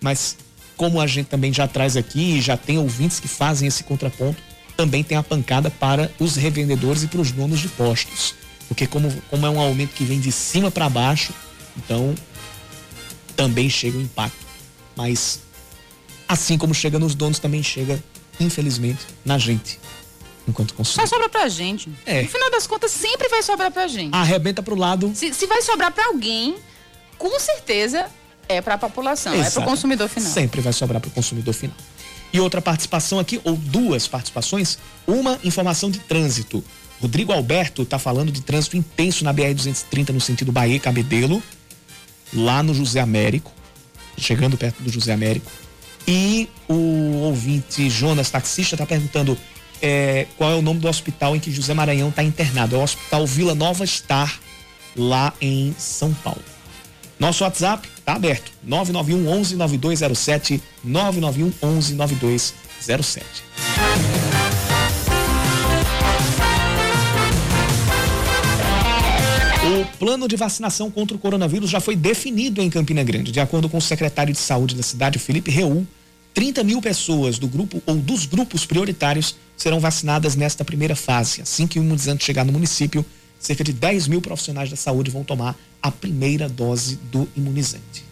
[0.00, 0.36] Mas
[0.76, 4.42] como a gente também já traz aqui, já tem ouvintes que fazem esse contraponto,
[4.76, 8.34] também tem a pancada para os revendedores e para os donos de postos.
[8.68, 11.32] Porque como, como é um aumento que vem de cima para baixo,
[11.76, 12.14] então
[13.34, 14.44] também chega o impacto.
[14.94, 15.40] Mas
[16.28, 18.02] assim como chega nos donos, também chega,
[18.40, 19.78] infelizmente, na gente.
[20.48, 21.08] Enquanto consumidor.
[21.08, 21.90] Só sobra pra gente.
[22.04, 22.22] É.
[22.22, 24.14] No final das contas, sempre vai sobrar pra gente.
[24.14, 25.10] Arrebenta pro lado.
[25.14, 26.56] Se, se vai sobrar pra alguém,
[27.18, 28.08] com certeza
[28.48, 29.48] é para a população, Exato.
[29.48, 30.30] é para o consumidor final.
[30.30, 31.76] Sempre vai sobrar para o consumidor final.
[32.32, 36.62] E outra participação aqui, ou duas participações, uma informação de trânsito.
[37.00, 41.42] Rodrigo Alberto está falando de trânsito intenso na BR-230 no sentido Bahia Cabedelo,
[42.32, 43.52] lá no José Américo,
[44.18, 45.50] chegando perto do José Américo.
[46.08, 49.36] E o ouvinte Jonas, taxista, está perguntando
[49.82, 52.76] é, qual é o nome do hospital em que José Maranhão está internado.
[52.76, 54.38] É o Hospital Vila Nova Star,
[54.94, 56.42] lá em São Paulo.
[57.18, 58.52] Nosso WhatsApp está aberto.
[58.62, 63.26] 991 11 9207 991 11 9207.
[69.66, 73.32] O plano de vacinação contra o coronavírus já foi definido em Campina Grande.
[73.32, 75.86] De acordo com o secretário de saúde da cidade, Felipe Reul,
[76.34, 81.40] 30 mil pessoas do grupo ou dos grupos prioritários serão vacinadas nesta primeira fase.
[81.40, 83.04] Assim que o imunizante chegar no município,
[83.38, 88.05] cerca de 10 mil profissionais da saúde vão tomar a primeira dose do imunizante.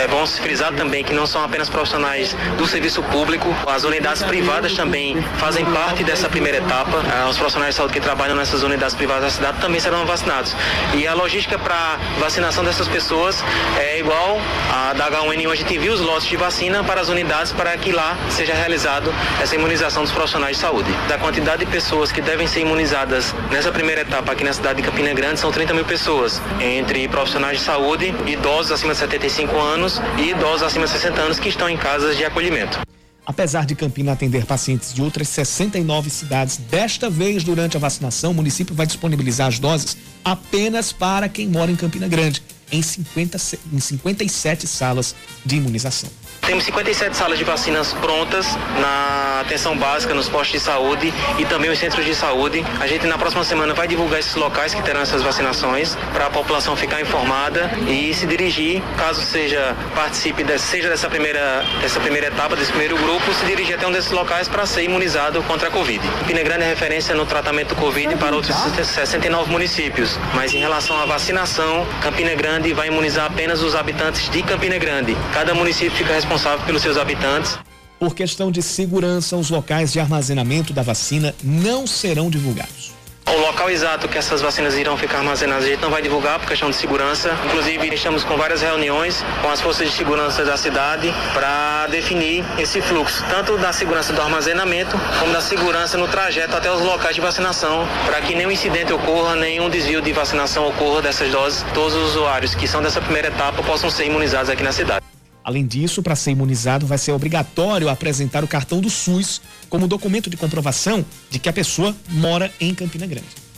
[0.00, 4.72] É se frisar também que não são apenas profissionais do serviço público, as unidades privadas
[4.72, 7.02] também fazem parte dessa primeira etapa.
[7.12, 10.56] Ah, os profissionais de saúde que trabalham nessas unidades privadas da cidade também serão vacinados.
[10.94, 13.44] E a logística para vacinação dessas pessoas
[13.78, 14.40] é igual
[14.72, 15.52] a da H1N1.
[15.52, 19.12] A gente envia os lotes de vacina para as unidades para que lá seja realizado
[19.42, 20.90] essa imunização dos profissionais de saúde.
[21.08, 24.88] Da quantidade de pessoas que devem ser imunizadas nessa primeira etapa aqui na cidade de
[24.88, 29.89] Campina Grande são 30 mil pessoas, entre profissionais de saúde, idosos acima de 75 anos
[29.90, 32.78] anos e idosos acima de 60 anos que estão em casas de acolhimento.
[33.26, 38.34] Apesar de Campina atender pacientes de outras 69 cidades, desta vez, durante a vacinação, o
[38.34, 42.42] município vai disponibilizar as doses apenas para quem mora em Campina Grande.
[42.72, 43.36] em, 50,
[43.72, 46.08] em 57 salas de imunização.
[46.46, 51.70] Temos 57 salas de vacinas prontas na atenção básica, nos postos de saúde e também
[51.70, 52.64] os centros de saúde.
[52.80, 56.30] A gente na próxima semana vai divulgar esses locais que terão essas vacinações para a
[56.30, 62.28] população ficar informada e se dirigir, caso seja participe de, seja dessa primeira dessa primeira
[62.28, 65.70] etapa desse primeiro grupo, se dirigir até um desses locais para ser imunizado contra a
[65.70, 66.00] Covid.
[66.26, 71.00] Pina Grande é referência no tratamento do Covid para outros 69 municípios, mas em relação
[71.00, 75.16] à vacinação, Campina Grande vai imunizar apenas os habitantes de Campina Grande.
[75.32, 77.58] Cada município fica responsável responsável pelos seus habitantes.
[77.98, 82.92] Por questão de segurança, os locais de armazenamento da vacina não serão divulgados.
[83.26, 86.48] O local exato que essas vacinas irão ficar armazenadas a gente não vai divulgar por
[86.48, 87.36] questão de segurança.
[87.46, 92.80] Inclusive, estamos com várias reuniões com as forças de segurança da cidade para definir esse
[92.80, 97.20] fluxo, tanto da segurança do armazenamento como da segurança no trajeto até os locais de
[97.20, 101.64] vacinação, para que nenhum incidente ocorra, nenhum desvio de vacinação ocorra dessas doses.
[101.74, 105.09] Todos os usuários que são dessa primeira etapa possam ser imunizados aqui na cidade.
[105.42, 110.28] Além disso, para ser imunizado, vai ser obrigatório apresentar o cartão do SUS como documento
[110.28, 113.49] de comprovação de que a pessoa mora em Campina Grande.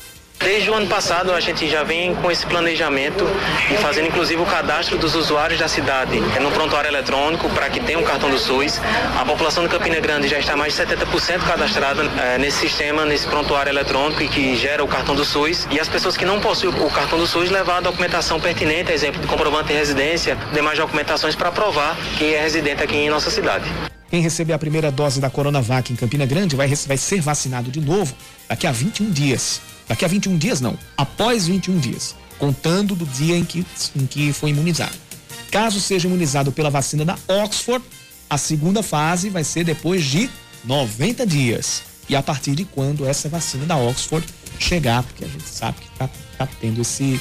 [0.45, 3.25] Desde o ano passado a gente já vem com esse planejamento
[3.71, 7.99] e fazendo inclusive o cadastro dos usuários da cidade no prontuário eletrônico para que tenha
[7.99, 8.81] um cartão do SUS.
[9.17, 13.27] A população de Campina Grande já está mais de 70% cadastrada é, nesse sistema, nesse
[13.27, 15.69] prontuário eletrônico e que gera o cartão do SUS.
[15.71, 19.21] E as pessoas que não possuem o cartão do SUS levar a documentação pertinente, exemplo
[19.21, 23.65] de comprovante de residência, demais documentações para provar que é residente aqui em nossa cidade.
[24.11, 27.81] Quem receber a primeira dose da Coronavac em Campina Grande vai, vai ser vacinado de
[27.81, 28.15] novo
[28.49, 29.72] daqui a 21 dias.
[29.89, 30.79] Daqui a 21 dias, não.
[30.97, 33.65] Após 21 dias, contando do dia em que,
[33.97, 34.97] em que foi imunizado.
[35.51, 37.85] Caso seja imunizado pela vacina da Oxford,
[38.29, 40.31] a segunda fase vai ser depois de
[40.65, 41.83] 90 dias.
[42.09, 44.27] E a partir de quando essa vacina da Oxford
[44.59, 46.09] chegar, porque a gente sabe que está
[46.39, 47.21] tá tendo esse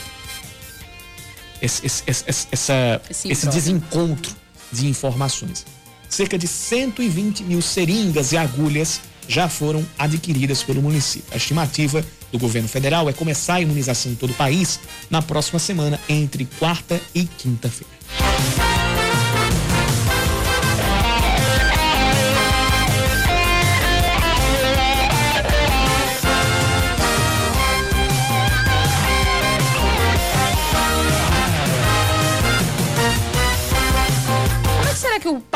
[1.62, 4.34] esse, esse, esse, essa, esse desencontro
[4.72, 5.66] de informações.
[6.10, 11.32] Cerca de 120 mil seringas e agulhas já foram adquiridas pelo município.
[11.32, 14.80] A estimativa do governo federal é começar a imunização em todo o país
[15.10, 18.71] na próxima semana, entre quarta e quinta-feira.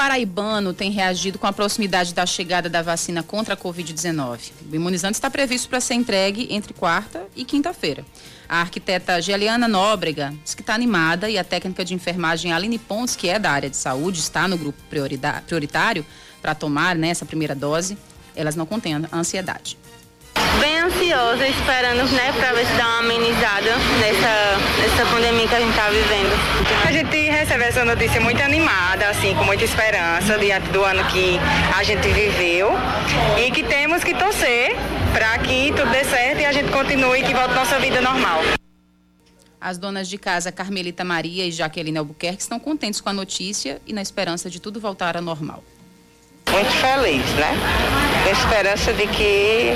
[0.06, 4.52] Paraibano tem reagido com a proximidade da chegada da vacina contra a Covid-19?
[4.72, 8.06] O imunizante está previsto para ser entregue entre quarta e quinta-feira.
[8.48, 13.16] A arquiteta Geliana Nóbrega diz que está animada e a técnica de enfermagem Aline Pontes,
[13.16, 14.78] que é da área de saúde, está no grupo
[15.48, 16.06] prioritário
[16.40, 17.98] para tomar né, essa primeira dose.
[18.36, 19.76] Elas não contêm ansiedade
[20.60, 25.60] bem ansiosa, esperando, né, para ver se dá uma amenizada nessa, nessa pandemia que a
[25.60, 26.34] gente está vivendo.
[26.88, 31.40] A gente recebe essa notícia muito animada, assim, com muita esperança diante do ano que
[31.76, 32.72] a gente viveu
[33.38, 34.76] e que temos que torcer
[35.14, 38.42] para que tudo dê certo e a gente continue e que volte nossa vida normal.
[39.60, 43.94] As donas de casa Carmelita Maria e Jaqueline Albuquerque estão contentes com a notícia e
[43.94, 45.64] na esperança de tudo voltar ao normal
[46.56, 47.52] muito feliz, né?
[48.24, 49.74] Com esperança de que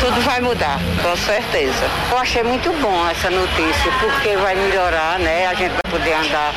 [0.00, 1.88] tudo vai mudar, com certeza.
[2.10, 5.46] Eu achei muito bom essa notícia, porque vai melhorar, né?
[5.46, 6.52] A gente vai poder andar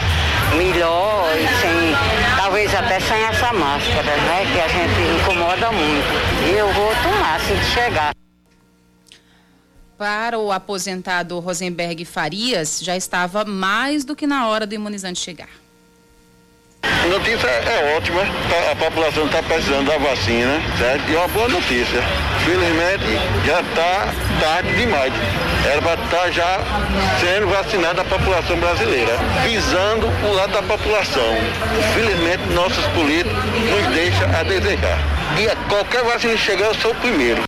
[0.58, 4.46] melhor e sem, talvez até sem essa máscara, né?
[4.54, 6.52] Que a gente incomoda muito.
[6.52, 8.12] E eu vou tomar se chegar.
[9.98, 15.63] Para o aposentado Rosenberg Farias, já estava mais do que na hora do imunizante chegar.
[17.04, 21.10] A notícia é ótima, tá, a população está precisando da vacina, certo?
[21.10, 22.02] E é uma boa notícia.
[22.46, 23.04] Felizmente
[23.46, 24.08] já está
[24.40, 25.12] tarde demais.
[25.70, 26.60] Era para estar tá já
[27.20, 31.36] sendo vacinada a população brasileira, visando o lado da população.
[31.94, 34.98] Felizmente nossos políticos nos deixam a desejar.
[35.38, 37.44] E qualquer vacina chegar, eu sou o primeiro.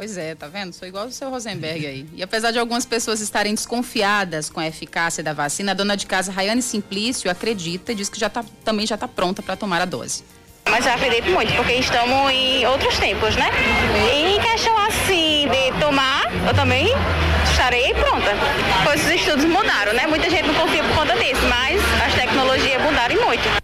[0.00, 0.72] Pois é, tá vendo?
[0.72, 2.06] Sou igual o seu Rosenberg aí.
[2.14, 6.06] E apesar de algumas pessoas estarem desconfiadas com a eficácia da vacina, a dona de
[6.06, 9.82] casa Rayane Simplício acredita e diz que já tá, também já está pronta para tomar
[9.82, 10.24] a dose.
[10.70, 13.50] Mas eu acredito muito, porque estamos em outros tempos, né?
[14.14, 16.86] E em questão assim de tomar, eu também
[17.52, 18.30] estarei pronta.
[18.82, 20.06] Pois os estudos mudaram, né?
[20.06, 23.59] Muita gente não confia por conta disso, mas as tecnologias mudaram muito.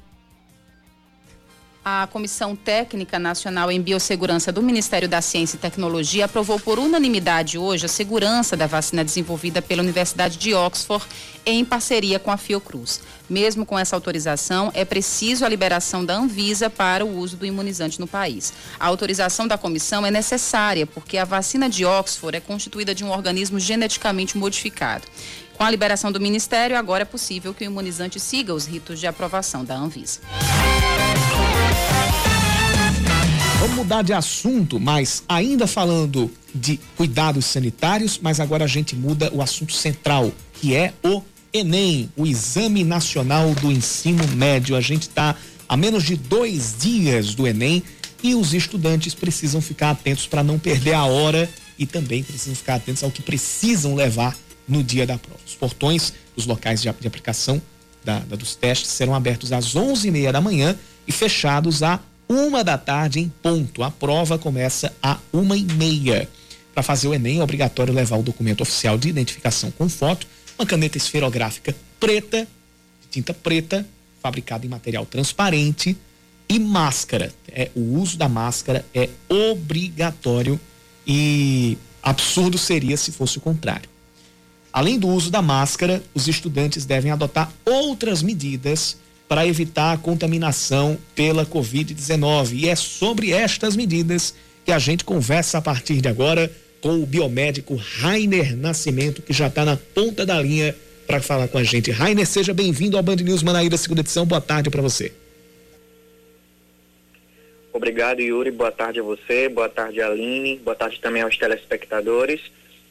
[1.88, 7.56] A Comissão Técnica Nacional em Biossegurança do Ministério da Ciência e Tecnologia aprovou por unanimidade
[7.56, 11.06] hoje a segurança da vacina desenvolvida pela Universidade de Oxford
[11.46, 13.00] em parceria com a Fiocruz.
[13.30, 18.00] Mesmo com essa autorização, é preciso a liberação da Anvisa para o uso do imunizante
[18.00, 18.52] no país.
[18.80, 23.12] A autorização da comissão é necessária porque a vacina de Oxford é constituída de um
[23.12, 25.06] organismo geneticamente modificado.
[25.56, 29.06] Com a liberação do Ministério, agora é possível que o imunizante siga os ritos de
[29.06, 30.18] aprovação da Anvisa.
[33.66, 39.28] Vamos mudar de assunto, mas ainda falando de cuidados sanitários, mas agora a gente muda
[39.34, 41.20] o assunto central, que é o
[41.52, 44.76] Enem, o Exame Nacional do Ensino Médio.
[44.76, 45.34] A gente está
[45.68, 47.82] a menos de dois dias do Enem
[48.22, 52.76] e os estudantes precisam ficar atentos para não perder a hora e também precisam ficar
[52.76, 54.36] atentos ao que precisam levar
[54.68, 55.40] no dia da prova.
[55.44, 57.60] Os portões dos locais de, aplicação
[58.04, 61.98] da, da, dos testes serão abertos às 11h30 da manhã e fechados a
[62.28, 63.82] uma da tarde em ponto.
[63.82, 66.28] A prova começa a uma e meia.
[66.74, 70.26] Para fazer o Enem é obrigatório levar o documento oficial de identificação com foto,
[70.58, 72.46] uma caneta esferográfica preta,
[73.02, 73.86] de tinta preta,
[74.22, 75.96] fabricada em material transparente
[76.48, 77.32] e máscara.
[77.48, 80.60] É, o uso da máscara é obrigatório
[81.06, 83.88] e absurdo seria se fosse o contrário.
[84.72, 88.98] Além do uso da máscara, os estudantes devem adotar outras medidas
[89.28, 92.52] para evitar a contaminação pela Covid-19.
[92.54, 96.50] E é sobre estas medidas que a gente conversa a partir de agora
[96.80, 100.74] com o biomédico Rainer Nascimento, que já está na ponta da linha
[101.06, 101.90] para falar com a gente.
[101.90, 104.26] Rainer, seja bem-vindo ao Band News Manaíra, segunda edição.
[104.26, 105.12] Boa tarde para você.
[107.72, 108.50] Obrigado, Yuri.
[108.50, 112.40] Boa tarde a você, boa tarde, Aline, boa tarde também aos telespectadores.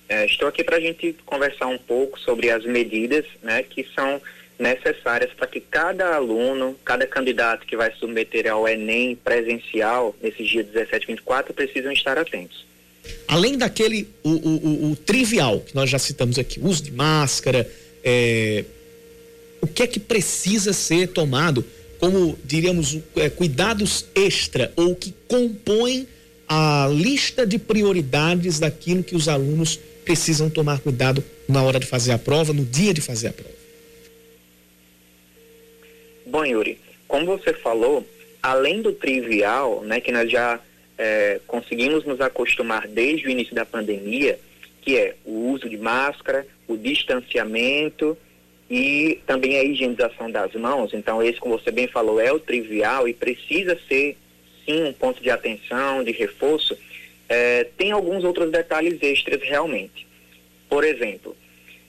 [0.08, 4.22] É, estou aqui para a gente conversar um pouco sobre as medidas né, que são
[4.58, 10.66] necessárias para que cada aluno, cada candidato que vai submeter ao Enem presencial nesses dias
[10.68, 12.66] 17 e 24 precisam estar atentos.
[13.28, 17.70] Além daquele, o, o, o trivial que nós já citamos aqui, uso de máscara,
[18.04, 18.66] é,
[19.62, 21.66] o que é que precisa ser tomado
[22.00, 26.08] como, diríamos, é, cuidados extra ou que compõem
[26.48, 32.12] a lista de prioridades daquilo que os alunos precisam tomar cuidado na hora de fazer
[32.12, 33.65] a prova, no dia de fazer a prova?
[36.36, 36.78] Bom, Yuri,
[37.08, 38.06] como você falou,
[38.44, 40.60] além do trivial, né, que nós já
[40.98, 44.38] é, conseguimos nos acostumar desde o início da pandemia,
[44.82, 48.18] que é o uso de máscara, o distanciamento
[48.70, 50.94] e também a higienização das mãos.
[50.94, 54.18] Então, esse, como você bem falou, é o trivial e precisa ser,
[54.66, 56.78] sim, um ponto de atenção, de reforço.
[57.30, 60.06] É, tem alguns outros detalhes extras realmente.
[60.68, 61.34] Por exemplo,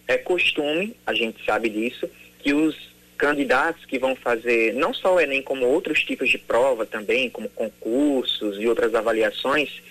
[0.07, 5.20] é costume, a gente sabe disso, que os candidatos que vão fazer não só o
[5.20, 9.82] Enem, como outros tipos de prova também, como concursos e outras avaliações,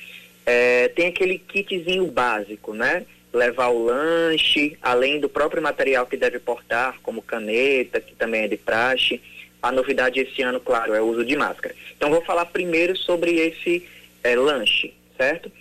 [0.45, 3.05] é, tem aquele kitzinho básico, né?
[3.33, 8.47] Levar o lanche, além do próprio material que deve portar, como caneta, que também é
[8.47, 9.21] de praxe.
[9.61, 11.75] A novidade esse ano, claro, é o uso de máscara.
[11.97, 13.85] Então, vou falar primeiro sobre esse
[14.23, 15.51] é, lanche, certo?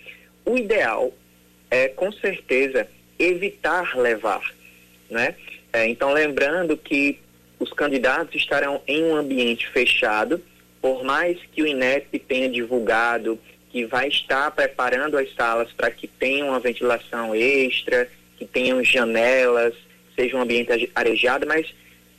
[0.45, 1.11] O ideal
[1.69, 2.87] é, com certeza,
[3.17, 4.53] evitar levar,
[5.09, 5.35] né?
[5.73, 7.19] É, então, lembrando que
[7.59, 10.41] os candidatos estarão em um ambiente fechado,
[10.81, 13.39] por mais que o INEP tenha divulgado
[13.69, 19.73] que vai estar preparando as salas para que tenham uma ventilação extra, que tenham janelas,
[20.15, 21.73] seja um ambiente arejado, mas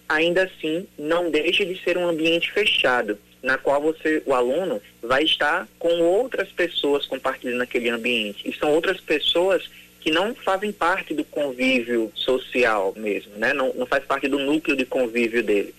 [0.09, 5.25] ainda assim não deixe de ser um ambiente fechado, na qual você, o aluno, vai
[5.25, 8.49] estar com outras pessoas compartilhando aquele ambiente.
[8.49, 9.63] E são outras pessoas
[10.07, 13.53] que não fazem parte do convívio social mesmo, né?
[13.53, 15.75] Não, não faz parte do núcleo de convívio dele.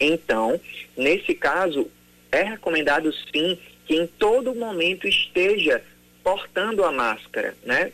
[0.00, 0.58] Então,
[0.96, 1.86] nesse caso,
[2.32, 5.82] é recomendado sim que em todo momento esteja
[6.24, 7.92] portando a máscara, né?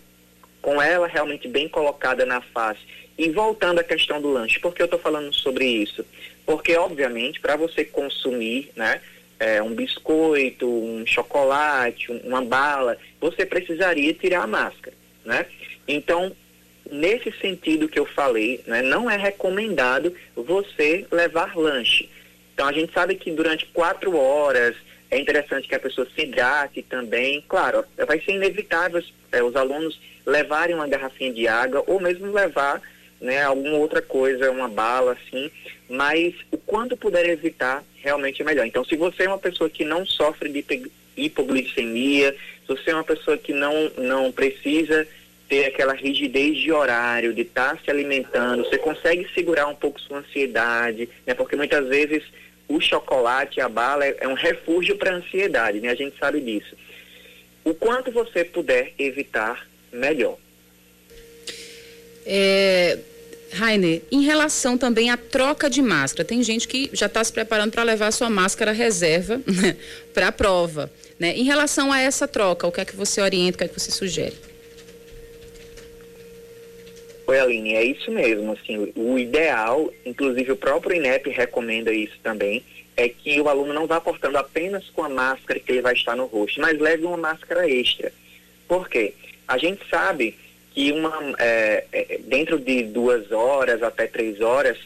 [0.60, 2.82] Com ela realmente bem colocada na face.
[3.18, 6.06] E voltando à questão do lanche, por que eu estou falando sobre isso?
[6.46, 9.00] Porque, obviamente, para você consumir, né?
[9.36, 15.44] É, um biscoito, um chocolate, uma bala, você precisaria tirar a máscara, né?
[15.86, 16.34] Então,
[16.90, 22.08] nesse sentido que eu falei, né, não é recomendado você levar lanche.
[22.54, 24.76] Então, a gente sabe que durante quatro horas
[25.10, 27.44] é interessante que a pessoa se hidrate também.
[27.48, 32.80] Claro, vai ser inevitável é, os alunos levarem uma garrafinha de água ou mesmo levar
[33.20, 35.50] né, alguma outra coisa, uma bala, assim,
[35.88, 38.66] mas o quanto puder evitar, realmente é melhor.
[38.66, 43.04] Então, se você é uma pessoa que não sofre de hipoglicemia, se você é uma
[43.04, 45.06] pessoa que não, não precisa
[45.52, 50.00] ter aquela rigidez de horário, de estar tá se alimentando, você consegue segurar um pouco
[50.00, 51.34] sua ansiedade, né?
[51.34, 52.22] Porque muitas vezes
[52.66, 55.90] o chocolate, a bala é, é um refúgio para a ansiedade, né?
[55.90, 56.74] A gente sabe disso.
[57.62, 60.38] O quanto você puder evitar, melhor.
[62.24, 62.98] É,
[63.52, 67.72] Rainer, em relação também à troca de máscara, tem gente que já está se preparando
[67.72, 69.38] para levar sua máscara reserva
[70.14, 70.90] para a prova.
[71.20, 71.36] Né?
[71.36, 73.78] Em relação a essa troca, o que é que você orienta, o que é que
[73.78, 74.51] você sugere?
[77.32, 78.52] Oi, Aline, é isso mesmo.
[78.52, 82.62] Assim, o ideal, inclusive o próprio INEP recomenda isso também,
[82.94, 86.14] é que o aluno não vá portando apenas com a máscara que ele vai estar
[86.14, 88.12] no rosto, mas leve uma máscara extra.
[88.68, 89.14] Por quê?
[89.48, 90.36] A gente sabe
[90.74, 94.76] que uma, é, é, dentro de duas horas até três horas,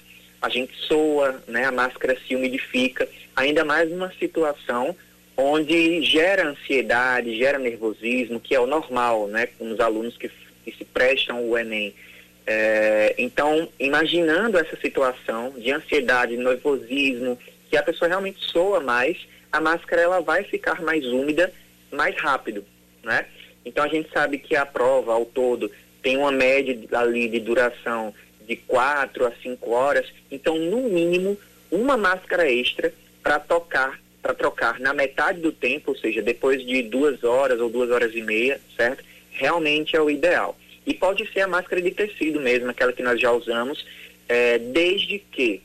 [0.41, 4.95] a gente soa, né, a máscara se umidifica, ainda mais numa situação
[5.37, 10.31] onde gera ansiedade, gera nervosismo, que é o normal, né, com os alunos que,
[10.65, 11.93] que se prestam o Enem.
[12.47, 17.39] É, então, imaginando essa situação de ansiedade, nervosismo,
[17.69, 19.19] que a pessoa realmente soa mais,
[19.51, 21.53] a máscara ela vai ficar mais úmida
[21.91, 22.65] mais rápido,
[23.03, 23.27] né?
[23.65, 25.71] Então a gente sabe que a prova ao todo
[26.03, 28.15] tem uma média ali de duração
[28.47, 31.37] de 4 a 5 horas, então no mínimo
[31.71, 32.93] uma máscara extra
[33.23, 37.69] para tocar, para trocar na metade do tempo, ou seja, depois de duas horas ou
[37.69, 39.03] duas horas e meia, certo?
[39.33, 40.57] Realmente é o ideal.
[40.87, 43.85] E pode ser a máscara de tecido mesmo, aquela que nós já usamos,
[44.29, 45.61] é, desde que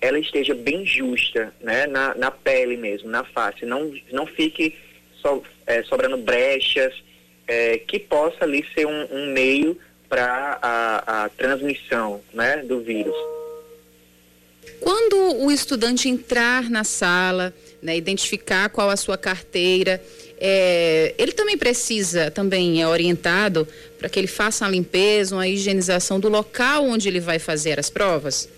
[0.00, 4.74] ela esteja bem justa, né, na, na pele mesmo, na face, não, não fique
[5.20, 6.94] so, é, sobrando brechas,
[7.46, 13.16] é, que possa ali ser um, um meio para a, a transmissão, né, do vírus.
[14.80, 17.52] Quando o estudante entrar na sala,
[17.82, 20.00] né, identificar qual a sua carteira,
[20.38, 23.66] é, ele também precisa, também é orientado
[23.98, 27.90] para que ele faça uma limpeza, uma higienização do local onde ele vai fazer as
[27.90, 28.48] provas?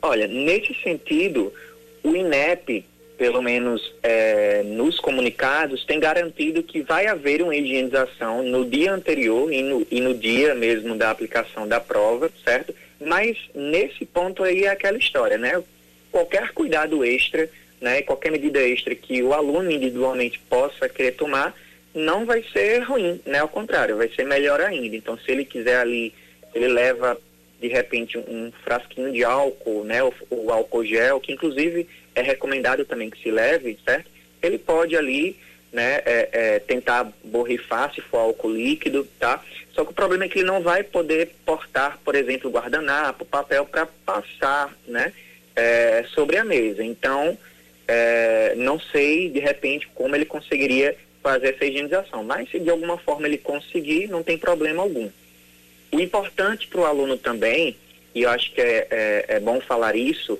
[0.00, 1.52] Olha, nesse sentido,
[2.02, 2.84] o INEP,
[3.16, 9.52] pelo menos é, nos comunicados, tem garantido que vai haver uma higienização no dia anterior
[9.52, 12.74] e no, e no dia mesmo da aplicação da prova, certo?
[13.00, 15.62] Mas nesse ponto aí é aquela história, né?
[16.12, 17.48] Qualquer cuidado extra,
[17.80, 18.02] né?
[18.02, 21.54] Qualquer medida extra que o aluno individualmente possa querer tomar,
[21.94, 23.38] não vai ser ruim, né?
[23.38, 24.96] Ao contrário, vai ser melhor ainda.
[24.96, 26.12] Então, se ele quiser ali,
[26.54, 27.18] ele leva
[27.60, 32.84] de repente um frasquinho de álcool, né, o, o, álcool gel, que inclusive é recomendado
[32.84, 34.10] também que se leve, certo?
[34.42, 35.36] Ele pode ali,
[35.72, 39.42] né, é, é, tentar borrifar se for álcool líquido, tá?
[39.72, 43.64] Só que o problema é que ele não vai poder portar, por exemplo, guardanapo, papel
[43.64, 45.12] para passar, né,
[45.56, 46.84] é, sobre a mesa.
[46.84, 47.38] Então,
[47.88, 52.98] é, não sei de repente como ele conseguiria fazer essa higienização, mas se de alguma
[52.98, 55.08] forma ele conseguir, não tem problema algum.
[55.90, 57.74] O importante para o aluno também,
[58.14, 60.38] e eu acho que é, é, é bom falar isso,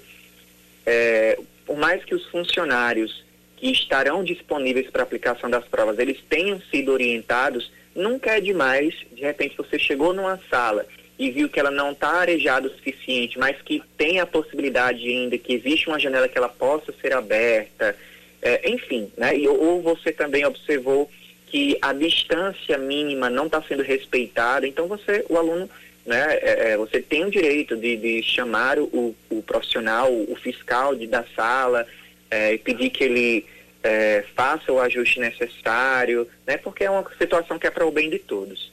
[0.84, 3.24] é, por mais que os funcionários
[3.56, 9.22] que estarão disponíveis para aplicação das provas, eles tenham sido orientados, nunca é demais, de
[9.22, 10.84] repente você chegou numa sala
[11.18, 15.38] e viu que ela não está arejada o suficiente, mas que tem a possibilidade ainda,
[15.38, 17.96] que existe uma janela que ela possa ser aberta,
[18.44, 19.36] é, enfim, né?
[19.36, 21.10] E, ou você também observou
[21.46, 25.70] que a distância mínima não está sendo respeitada, então você, o aluno,
[26.04, 30.94] né, é, é, você tem o direito de, de chamar o, o, profissional, o fiscal
[30.94, 31.86] de, da sala,
[32.30, 33.46] é, e pedir que ele
[33.82, 38.10] é, faça o ajuste necessário, né, porque é uma situação que é para o bem
[38.10, 38.70] de todos.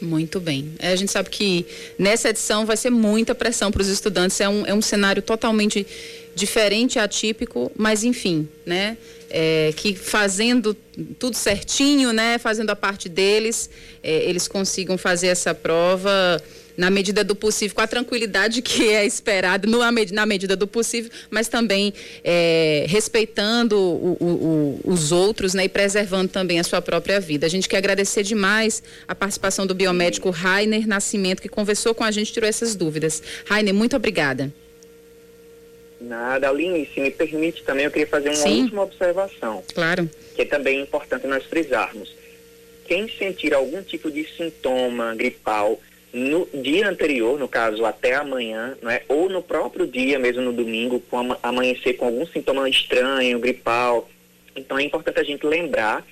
[0.00, 0.74] Muito bem.
[0.78, 1.66] É, a gente sabe que
[1.98, 4.40] nessa edição vai ser muita pressão para os estudantes.
[4.40, 5.86] É um, é um cenário totalmente
[6.36, 8.96] diferente, atípico, mas enfim, né?
[9.30, 10.74] é, que fazendo
[11.18, 13.68] tudo certinho, né, fazendo a parte deles,
[14.02, 16.42] é, eles consigam fazer essa prova
[16.76, 19.66] na medida do possível, com a tranquilidade que é esperada,
[20.12, 25.68] na medida do possível, mas também é, respeitando o, o, o, os outros né, e
[25.70, 27.46] preservando também a sua própria vida.
[27.46, 32.10] A gente quer agradecer demais a participação do biomédico Rainer Nascimento, que conversou com a
[32.10, 33.22] gente e tirou essas dúvidas.
[33.46, 34.52] Rainer, muito obrigada.
[36.00, 38.62] Nada, Aline, se me permite também, eu queria fazer uma Sim.
[38.62, 39.62] última observação.
[39.74, 40.08] Claro.
[40.34, 42.14] Que é também importante nós frisarmos.
[42.86, 45.80] Quem sentir algum tipo de sintoma gripal
[46.12, 49.02] no dia anterior, no caso até amanhã, não é?
[49.08, 54.08] ou no próprio dia, mesmo no domingo, com amanhecer com algum sintoma estranho, gripal.
[54.54, 56.06] Então é importante a gente lembrar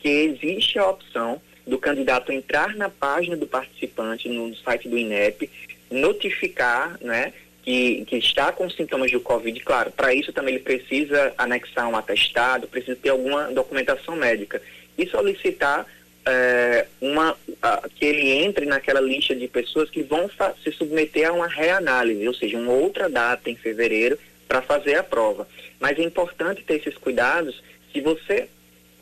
[0.00, 5.50] que existe a opção do candidato entrar na página do participante no site do INEP,
[5.90, 7.32] notificar, né,
[7.68, 11.98] que, que está com sintomas do Covid, claro, para isso também ele precisa anexar um
[11.98, 14.62] atestado, precisa ter alguma documentação médica
[14.96, 15.86] e solicitar
[16.24, 20.30] é, uma, a, que ele entre naquela lista de pessoas que vão
[20.64, 25.02] se submeter a uma reanálise, ou seja, uma outra data em fevereiro para fazer a
[25.02, 25.46] prova.
[25.78, 27.62] Mas é importante ter esses cuidados
[27.92, 28.48] se você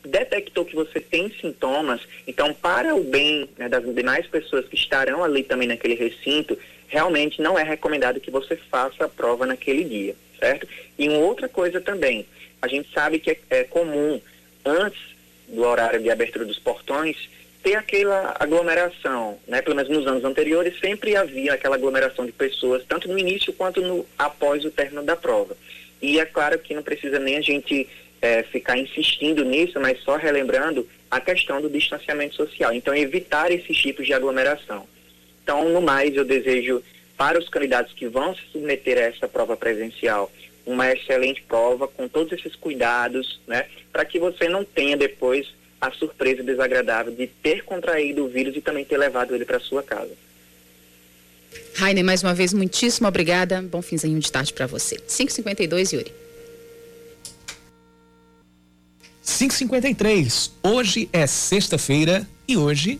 [0.03, 5.23] detectou que você tem sintomas, então para o bem né, das demais pessoas que estarão
[5.23, 6.57] ali também naquele recinto,
[6.87, 10.67] realmente não é recomendado que você faça a prova naquele dia, certo?
[10.97, 12.25] E uma outra coisa também,
[12.61, 14.21] a gente sabe que é, é comum
[14.65, 14.99] antes
[15.47, 17.29] do horário de abertura dos portões,
[17.63, 19.61] ter aquela aglomeração, né?
[19.61, 23.81] Pelo menos nos anos anteriores sempre havia aquela aglomeração de pessoas, tanto no início quanto
[23.81, 25.55] no após o término da prova.
[26.01, 27.87] E é claro que não precisa nem a gente
[28.21, 32.73] é, ficar insistindo nisso, mas só relembrando a questão do distanciamento social.
[32.73, 34.87] Então, evitar esses tipos de aglomeração.
[35.47, 36.83] Então, no mais, eu desejo
[37.15, 40.29] para os candidatos que vão se submeter a essa prova presencial
[40.65, 45.47] uma excelente prova com todos esses cuidados, né, para que você não tenha depois
[45.79, 49.81] a surpresa desagradável de ter contraído o vírus e também ter levado ele para sua
[49.81, 50.11] casa.
[51.75, 53.61] Rainer, mais uma vez, muitíssimo obrigada.
[53.61, 54.97] Bom finzinho de tarde para você.
[54.97, 56.13] 552, Yuri.
[59.23, 60.51] 553.
[60.61, 62.99] Hoje é sexta-feira e hoje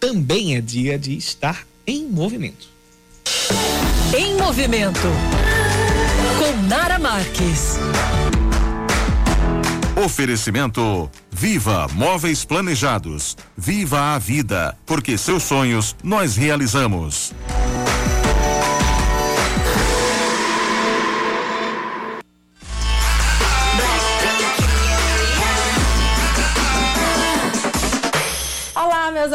[0.00, 2.68] também é dia de estar em movimento.
[4.16, 5.08] Em movimento.
[6.38, 7.76] Com Nara Marques.
[10.04, 13.36] Oferecimento Viva Móveis Planejados.
[13.56, 17.32] Viva a vida, porque seus sonhos nós realizamos.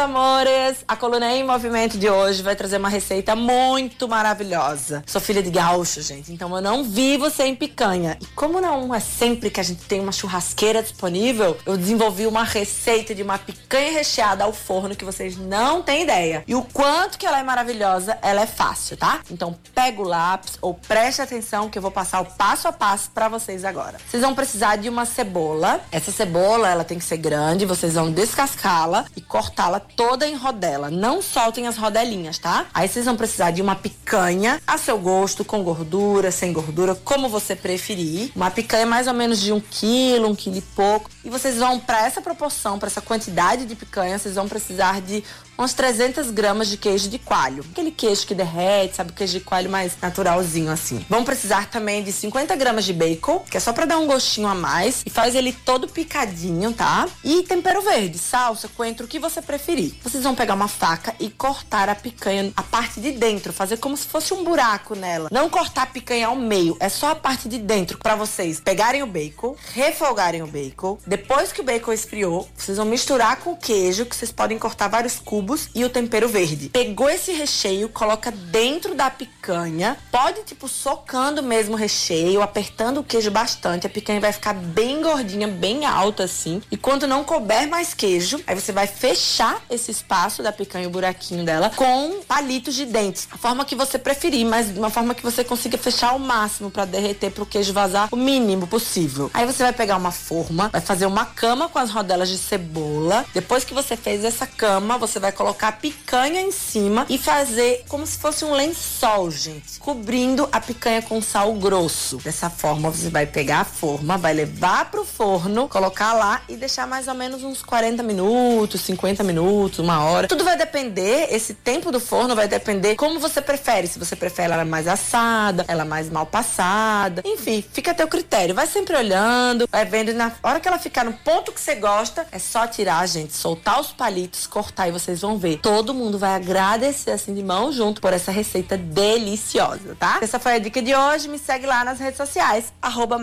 [0.03, 0.83] Amores!
[0.85, 5.01] A coluna em movimento de hoje vai trazer uma receita muito maravilhosa.
[5.07, 8.17] Sou filha de gaúcho, gente, então eu não vivo sem picanha.
[8.21, 12.43] E como não é sempre que a gente tem uma churrasqueira disponível, eu desenvolvi uma
[12.43, 16.43] receita de uma picanha recheada ao forno que vocês não têm ideia.
[16.45, 19.21] E o quanto que ela é maravilhosa, ela é fácil, tá?
[19.31, 23.09] Então pega o lápis ou preste atenção que eu vou passar o passo a passo
[23.11, 23.97] para vocês agora.
[24.05, 25.79] Vocês vão precisar de uma cebola.
[25.93, 30.89] Essa cebola, ela tem que ser grande, vocês vão descascá-la e cortá-la toda em rodela.
[30.89, 32.65] Não soltem as rodelinhas, tá?
[32.73, 37.29] Aí vocês vão precisar de uma picanha a seu gosto, com gordura, sem gordura, como
[37.29, 38.31] você preferir.
[38.35, 41.09] Uma picanha mais ou menos de um quilo, um quilo e pouco.
[41.23, 45.23] E vocês vão, para essa proporção, para essa quantidade de picanha, vocês vão precisar de
[45.57, 47.63] uns 300 gramas de queijo de coalho.
[47.71, 49.13] Aquele queijo que derrete, sabe?
[49.13, 51.05] Queijo de coalho mais naturalzinho assim.
[51.07, 54.47] Vão precisar também de 50 gramas de bacon, que é só para dar um gostinho
[54.47, 55.03] a mais.
[55.05, 57.07] E faz ele todo picadinho, tá?
[57.23, 59.93] E tempero verde, salsa, coentro, o que você preferir.
[60.03, 63.95] Vocês vão pegar uma faca e cortar a picanha, a parte de dentro, fazer como
[63.95, 65.29] se fosse um buraco nela.
[65.31, 69.03] Não cortar a picanha ao meio, é só a parte de dentro para vocês pegarem
[69.03, 70.97] o bacon, refogarem o bacon.
[71.13, 74.87] Depois que o bacon esfriou, vocês vão misturar com o queijo, que vocês podem cortar
[74.87, 76.69] vários cubos e o tempero verde.
[76.69, 79.95] Pegou esse recheio, coloca dentro da picanha.
[80.11, 83.85] Pode, tipo, socando mesmo o recheio, apertando o queijo bastante.
[83.85, 86.63] A picanha vai ficar bem gordinha, bem alta assim.
[86.71, 90.91] E quando não couber mais queijo, aí você vai fechar esse espaço da picanha, o
[90.91, 93.27] buraquinho dela, com palitos de dentes.
[93.31, 96.71] A forma que você preferir, mas de uma forma que você consiga fechar ao máximo
[96.71, 99.29] para derreter para o queijo vazar o mínimo possível.
[99.31, 103.25] Aí você vai pegar uma forma, vai fazer uma cama com as rodelas de cebola.
[103.33, 107.83] Depois que você fez essa cama, você vai colocar a picanha em cima e fazer
[107.87, 112.17] como se fosse um lençol, gente, cobrindo a picanha com sal grosso.
[112.17, 116.87] Dessa forma, você vai pegar a forma, vai levar pro forno, colocar lá e deixar
[116.87, 120.27] mais ou menos uns 40 minutos, 50 minutos, uma hora.
[120.27, 123.87] Tudo vai depender, esse tempo do forno vai depender como você prefere.
[123.87, 127.21] Se você prefere ela mais assada, ela mais mal passada.
[127.25, 128.55] Enfim, fica a teu critério.
[128.55, 131.73] Vai sempre olhando, vai vendo e na hora que ela ficar no ponto que você
[131.73, 135.57] gosta, é só tirar, gente, soltar os palitos, cortar e vocês vão ver.
[135.57, 140.19] Todo mundo vai agradecer assim de mão junto por essa receita deliciosa, tá?
[140.21, 141.27] Essa foi a dica de hoje.
[141.27, 143.19] Me segue lá nas redes sociais, arroba.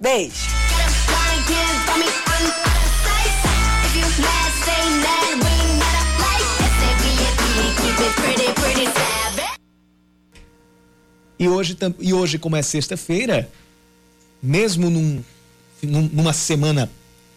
[0.00, 0.34] Beijo!
[11.38, 13.48] E hoje, e hoje como é sexta-feira,
[14.42, 15.22] mesmo num,
[15.86, 16.90] numa semana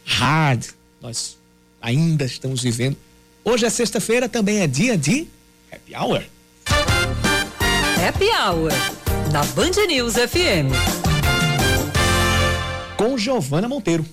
[0.06, 0.66] hard,
[1.02, 1.38] nós
[1.82, 2.98] ainda estamos vivendo
[3.46, 5.28] Hoje é sexta-feira, também é dia de
[5.70, 6.24] Happy Hour.
[8.08, 8.72] Happy Hour,
[9.34, 10.72] na Band News FM.
[12.96, 14.06] Com Giovana Monteiro.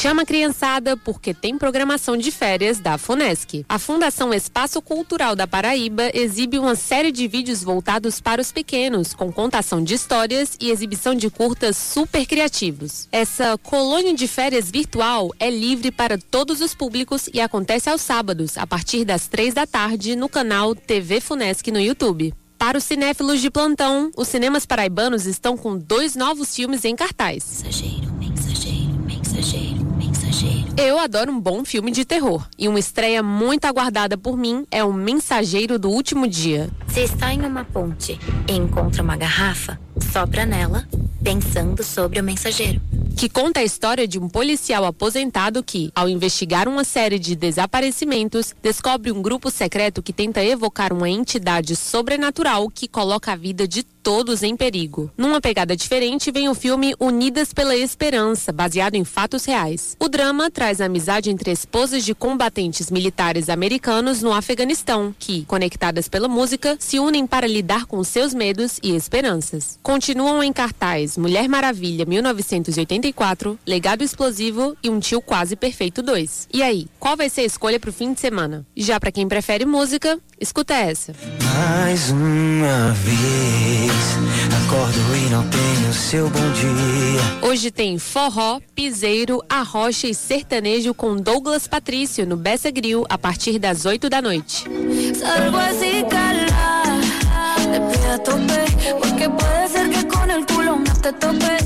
[0.00, 3.66] Chama a criançada porque tem programação de férias da FUNESC.
[3.68, 9.12] A Fundação Espaço Cultural da Paraíba exibe uma série de vídeos voltados para os pequenos,
[9.12, 13.08] com contação de histórias e exibição de curtas super criativos.
[13.10, 18.56] Essa colônia de férias virtual é livre para todos os públicos e acontece aos sábados,
[18.56, 22.32] a partir das três da tarde, no canal TV FUNESC no YouTube.
[22.56, 27.64] Para os cinéfilos de plantão, os cinemas paraibanos estão com dois novos filmes em cartaz.
[27.64, 28.17] Mensageiro,
[29.38, 30.68] mensageiro, mensageiro.
[30.76, 34.82] Eu adoro um bom filme de terror e uma estreia muito aguardada por mim é
[34.82, 36.68] O Mensageiro do Último Dia.
[36.88, 38.18] Se está em uma ponte
[38.48, 40.86] e encontra uma garrafa, sopra nela,
[41.22, 42.80] pensando sobre o mensageiro.
[43.16, 48.54] Que conta a história de um policial aposentado que, ao investigar uma série de desaparecimentos,
[48.62, 53.82] descobre um grupo secreto que tenta evocar uma entidade sobrenatural que coloca a vida de
[53.82, 55.10] todos em perigo.
[55.18, 59.96] Numa pegada diferente, vem o filme Unidas pela Esperança, baseado em fatos reais.
[59.98, 66.08] O drama traz a amizade entre esposas de combatentes militares americanos no Afeganistão, que, conectadas
[66.08, 69.78] pela música, se unem para lidar com seus medos e esperanças.
[69.88, 76.48] Continuam em cartaz Mulher Maravilha 1984, Legado Explosivo e Um Tio Quase Perfeito 2.
[76.52, 78.66] E aí, qual vai ser a escolha pro fim de semana?
[78.76, 81.14] Já para quem prefere música, escuta essa.
[81.54, 83.92] Mais uma vez,
[84.66, 87.48] acordo e não tenho seu bom dia.
[87.48, 93.58] Hoje tem forró, piseiro, arrocha e sertanejo com Douglas Patrício no Bessa Grill a partir
[93.58, 94.66] das 8 da noite.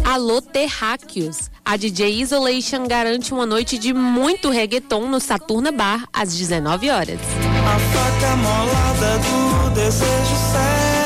[0.05, 1.51] Alô Terráqueos.
[1.65, 7.19] A DJ Isolation garante uma noite de muito reggaeton no Saturna Bar às 19 horas.
[7.65, 11.03] A faca molada do desejo cego.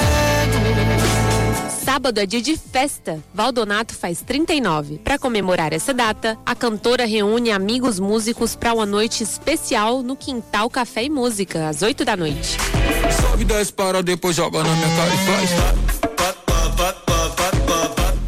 [1.84, 3.22] Sábado é dia de festa.
[3.32, 4.98] Valdonato faz 39.
[4.98, 10.68] Para comemorar essa data, a cantora reúne amigos músicos para uma noite especial no Quintal
[10.68, 12.58] Café e Música, às 8 da noite.
[13.20, 15.95] Sobe, desce, para, depois joga na minha cara e faz.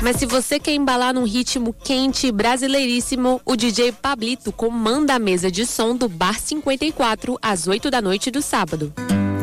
[0.00, 5.18] Mas se você quer embalar num ritmo quente e brasileiríssimo, o DJ Pablito comanda a
[5.18, 8.92] mesa de som do Bar 54 às 8 da noite do sábado.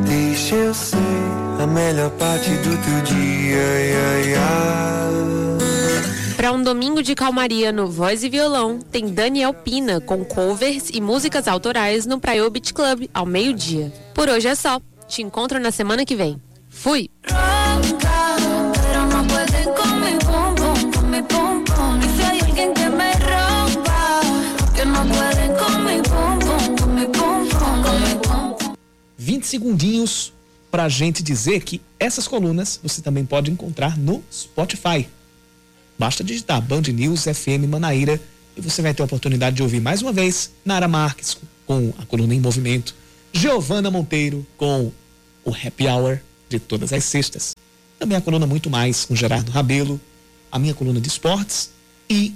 [0.08, 0.98] Deixa eu ser
[1.62, 3.58] a melhor parte do teu dia.
[3.58, 4.86] Ia, ia.
[6.38, 11.02] Para um domingo de calmaria no Voz e Violão, tem Daniel Pina com covers e
[11.02, 13.92] músicas autorais no Praia Beach Club ao meio-dia.
[14.14, 14.80] Por hoje é só.
[15.08, 16.42] Te encontro na semana que vem.
[16.70, 17.10] Fui!
[21.16, 22.00] Mi pum pum.
[22.02, 24.22] Y si hay alguien que me rompa,
[24.76, 25.00] que no
[25.60, 28.76] con mi con mi con mi pum pum.
[29.18, 30.34] 20 segundinhos
[30.70, 35.08] pra gente dizer que essas colunas você também pode encontrar no Spotify.
[35.98, 38.20] Basta digitar Band News FM Manaíra
[38.58, 42.06] e você vai ter a oportunidade de ouvir mais uma vez Nara Marques com a
[42.06, 42.94] coluna em movimento,
[43.32, 44.92] Giovana Monteiro com
[45.46, 47.54] o Happy Hour de todas as sextas.
[47.98, 50.00] Também a coluna Muito Mais com Gerardo Rabelo,
[50.56, 51.70] a minha coluna de esportes
[52.10, 52.34] e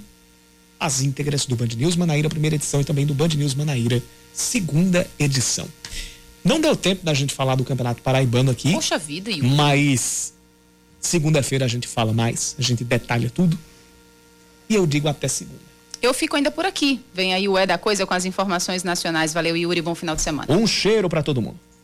[0.78, 5.08] as íntegras do Band News Manaíra, primeira edição, e também do Band News Manaíra, segunda
[5.18, 5.66] edição.
[6.44, 8.72] Não deu tempo da gente falar do Campeonato Paraibano aqui.
[8.72, 9.48] Poxa vida, Yuri.
[9.48, 10.34] Mas
[11.00, 13.58] segunda-feira a gente fala mais, a gente detalha tudo.
[14.68, 15.70] E eu digo até segunda.
[16.02, 17.00] Eu fico ainda por aqui.
[17.14, 19.32] Vem aí o É da Coisa com as informações nacionais.
[19.32, 19.80] Valeu, Yuri.
[19.80, 20.54] Bom final de semana.
[20.54, 21.58] Um cheiro para todo mundo.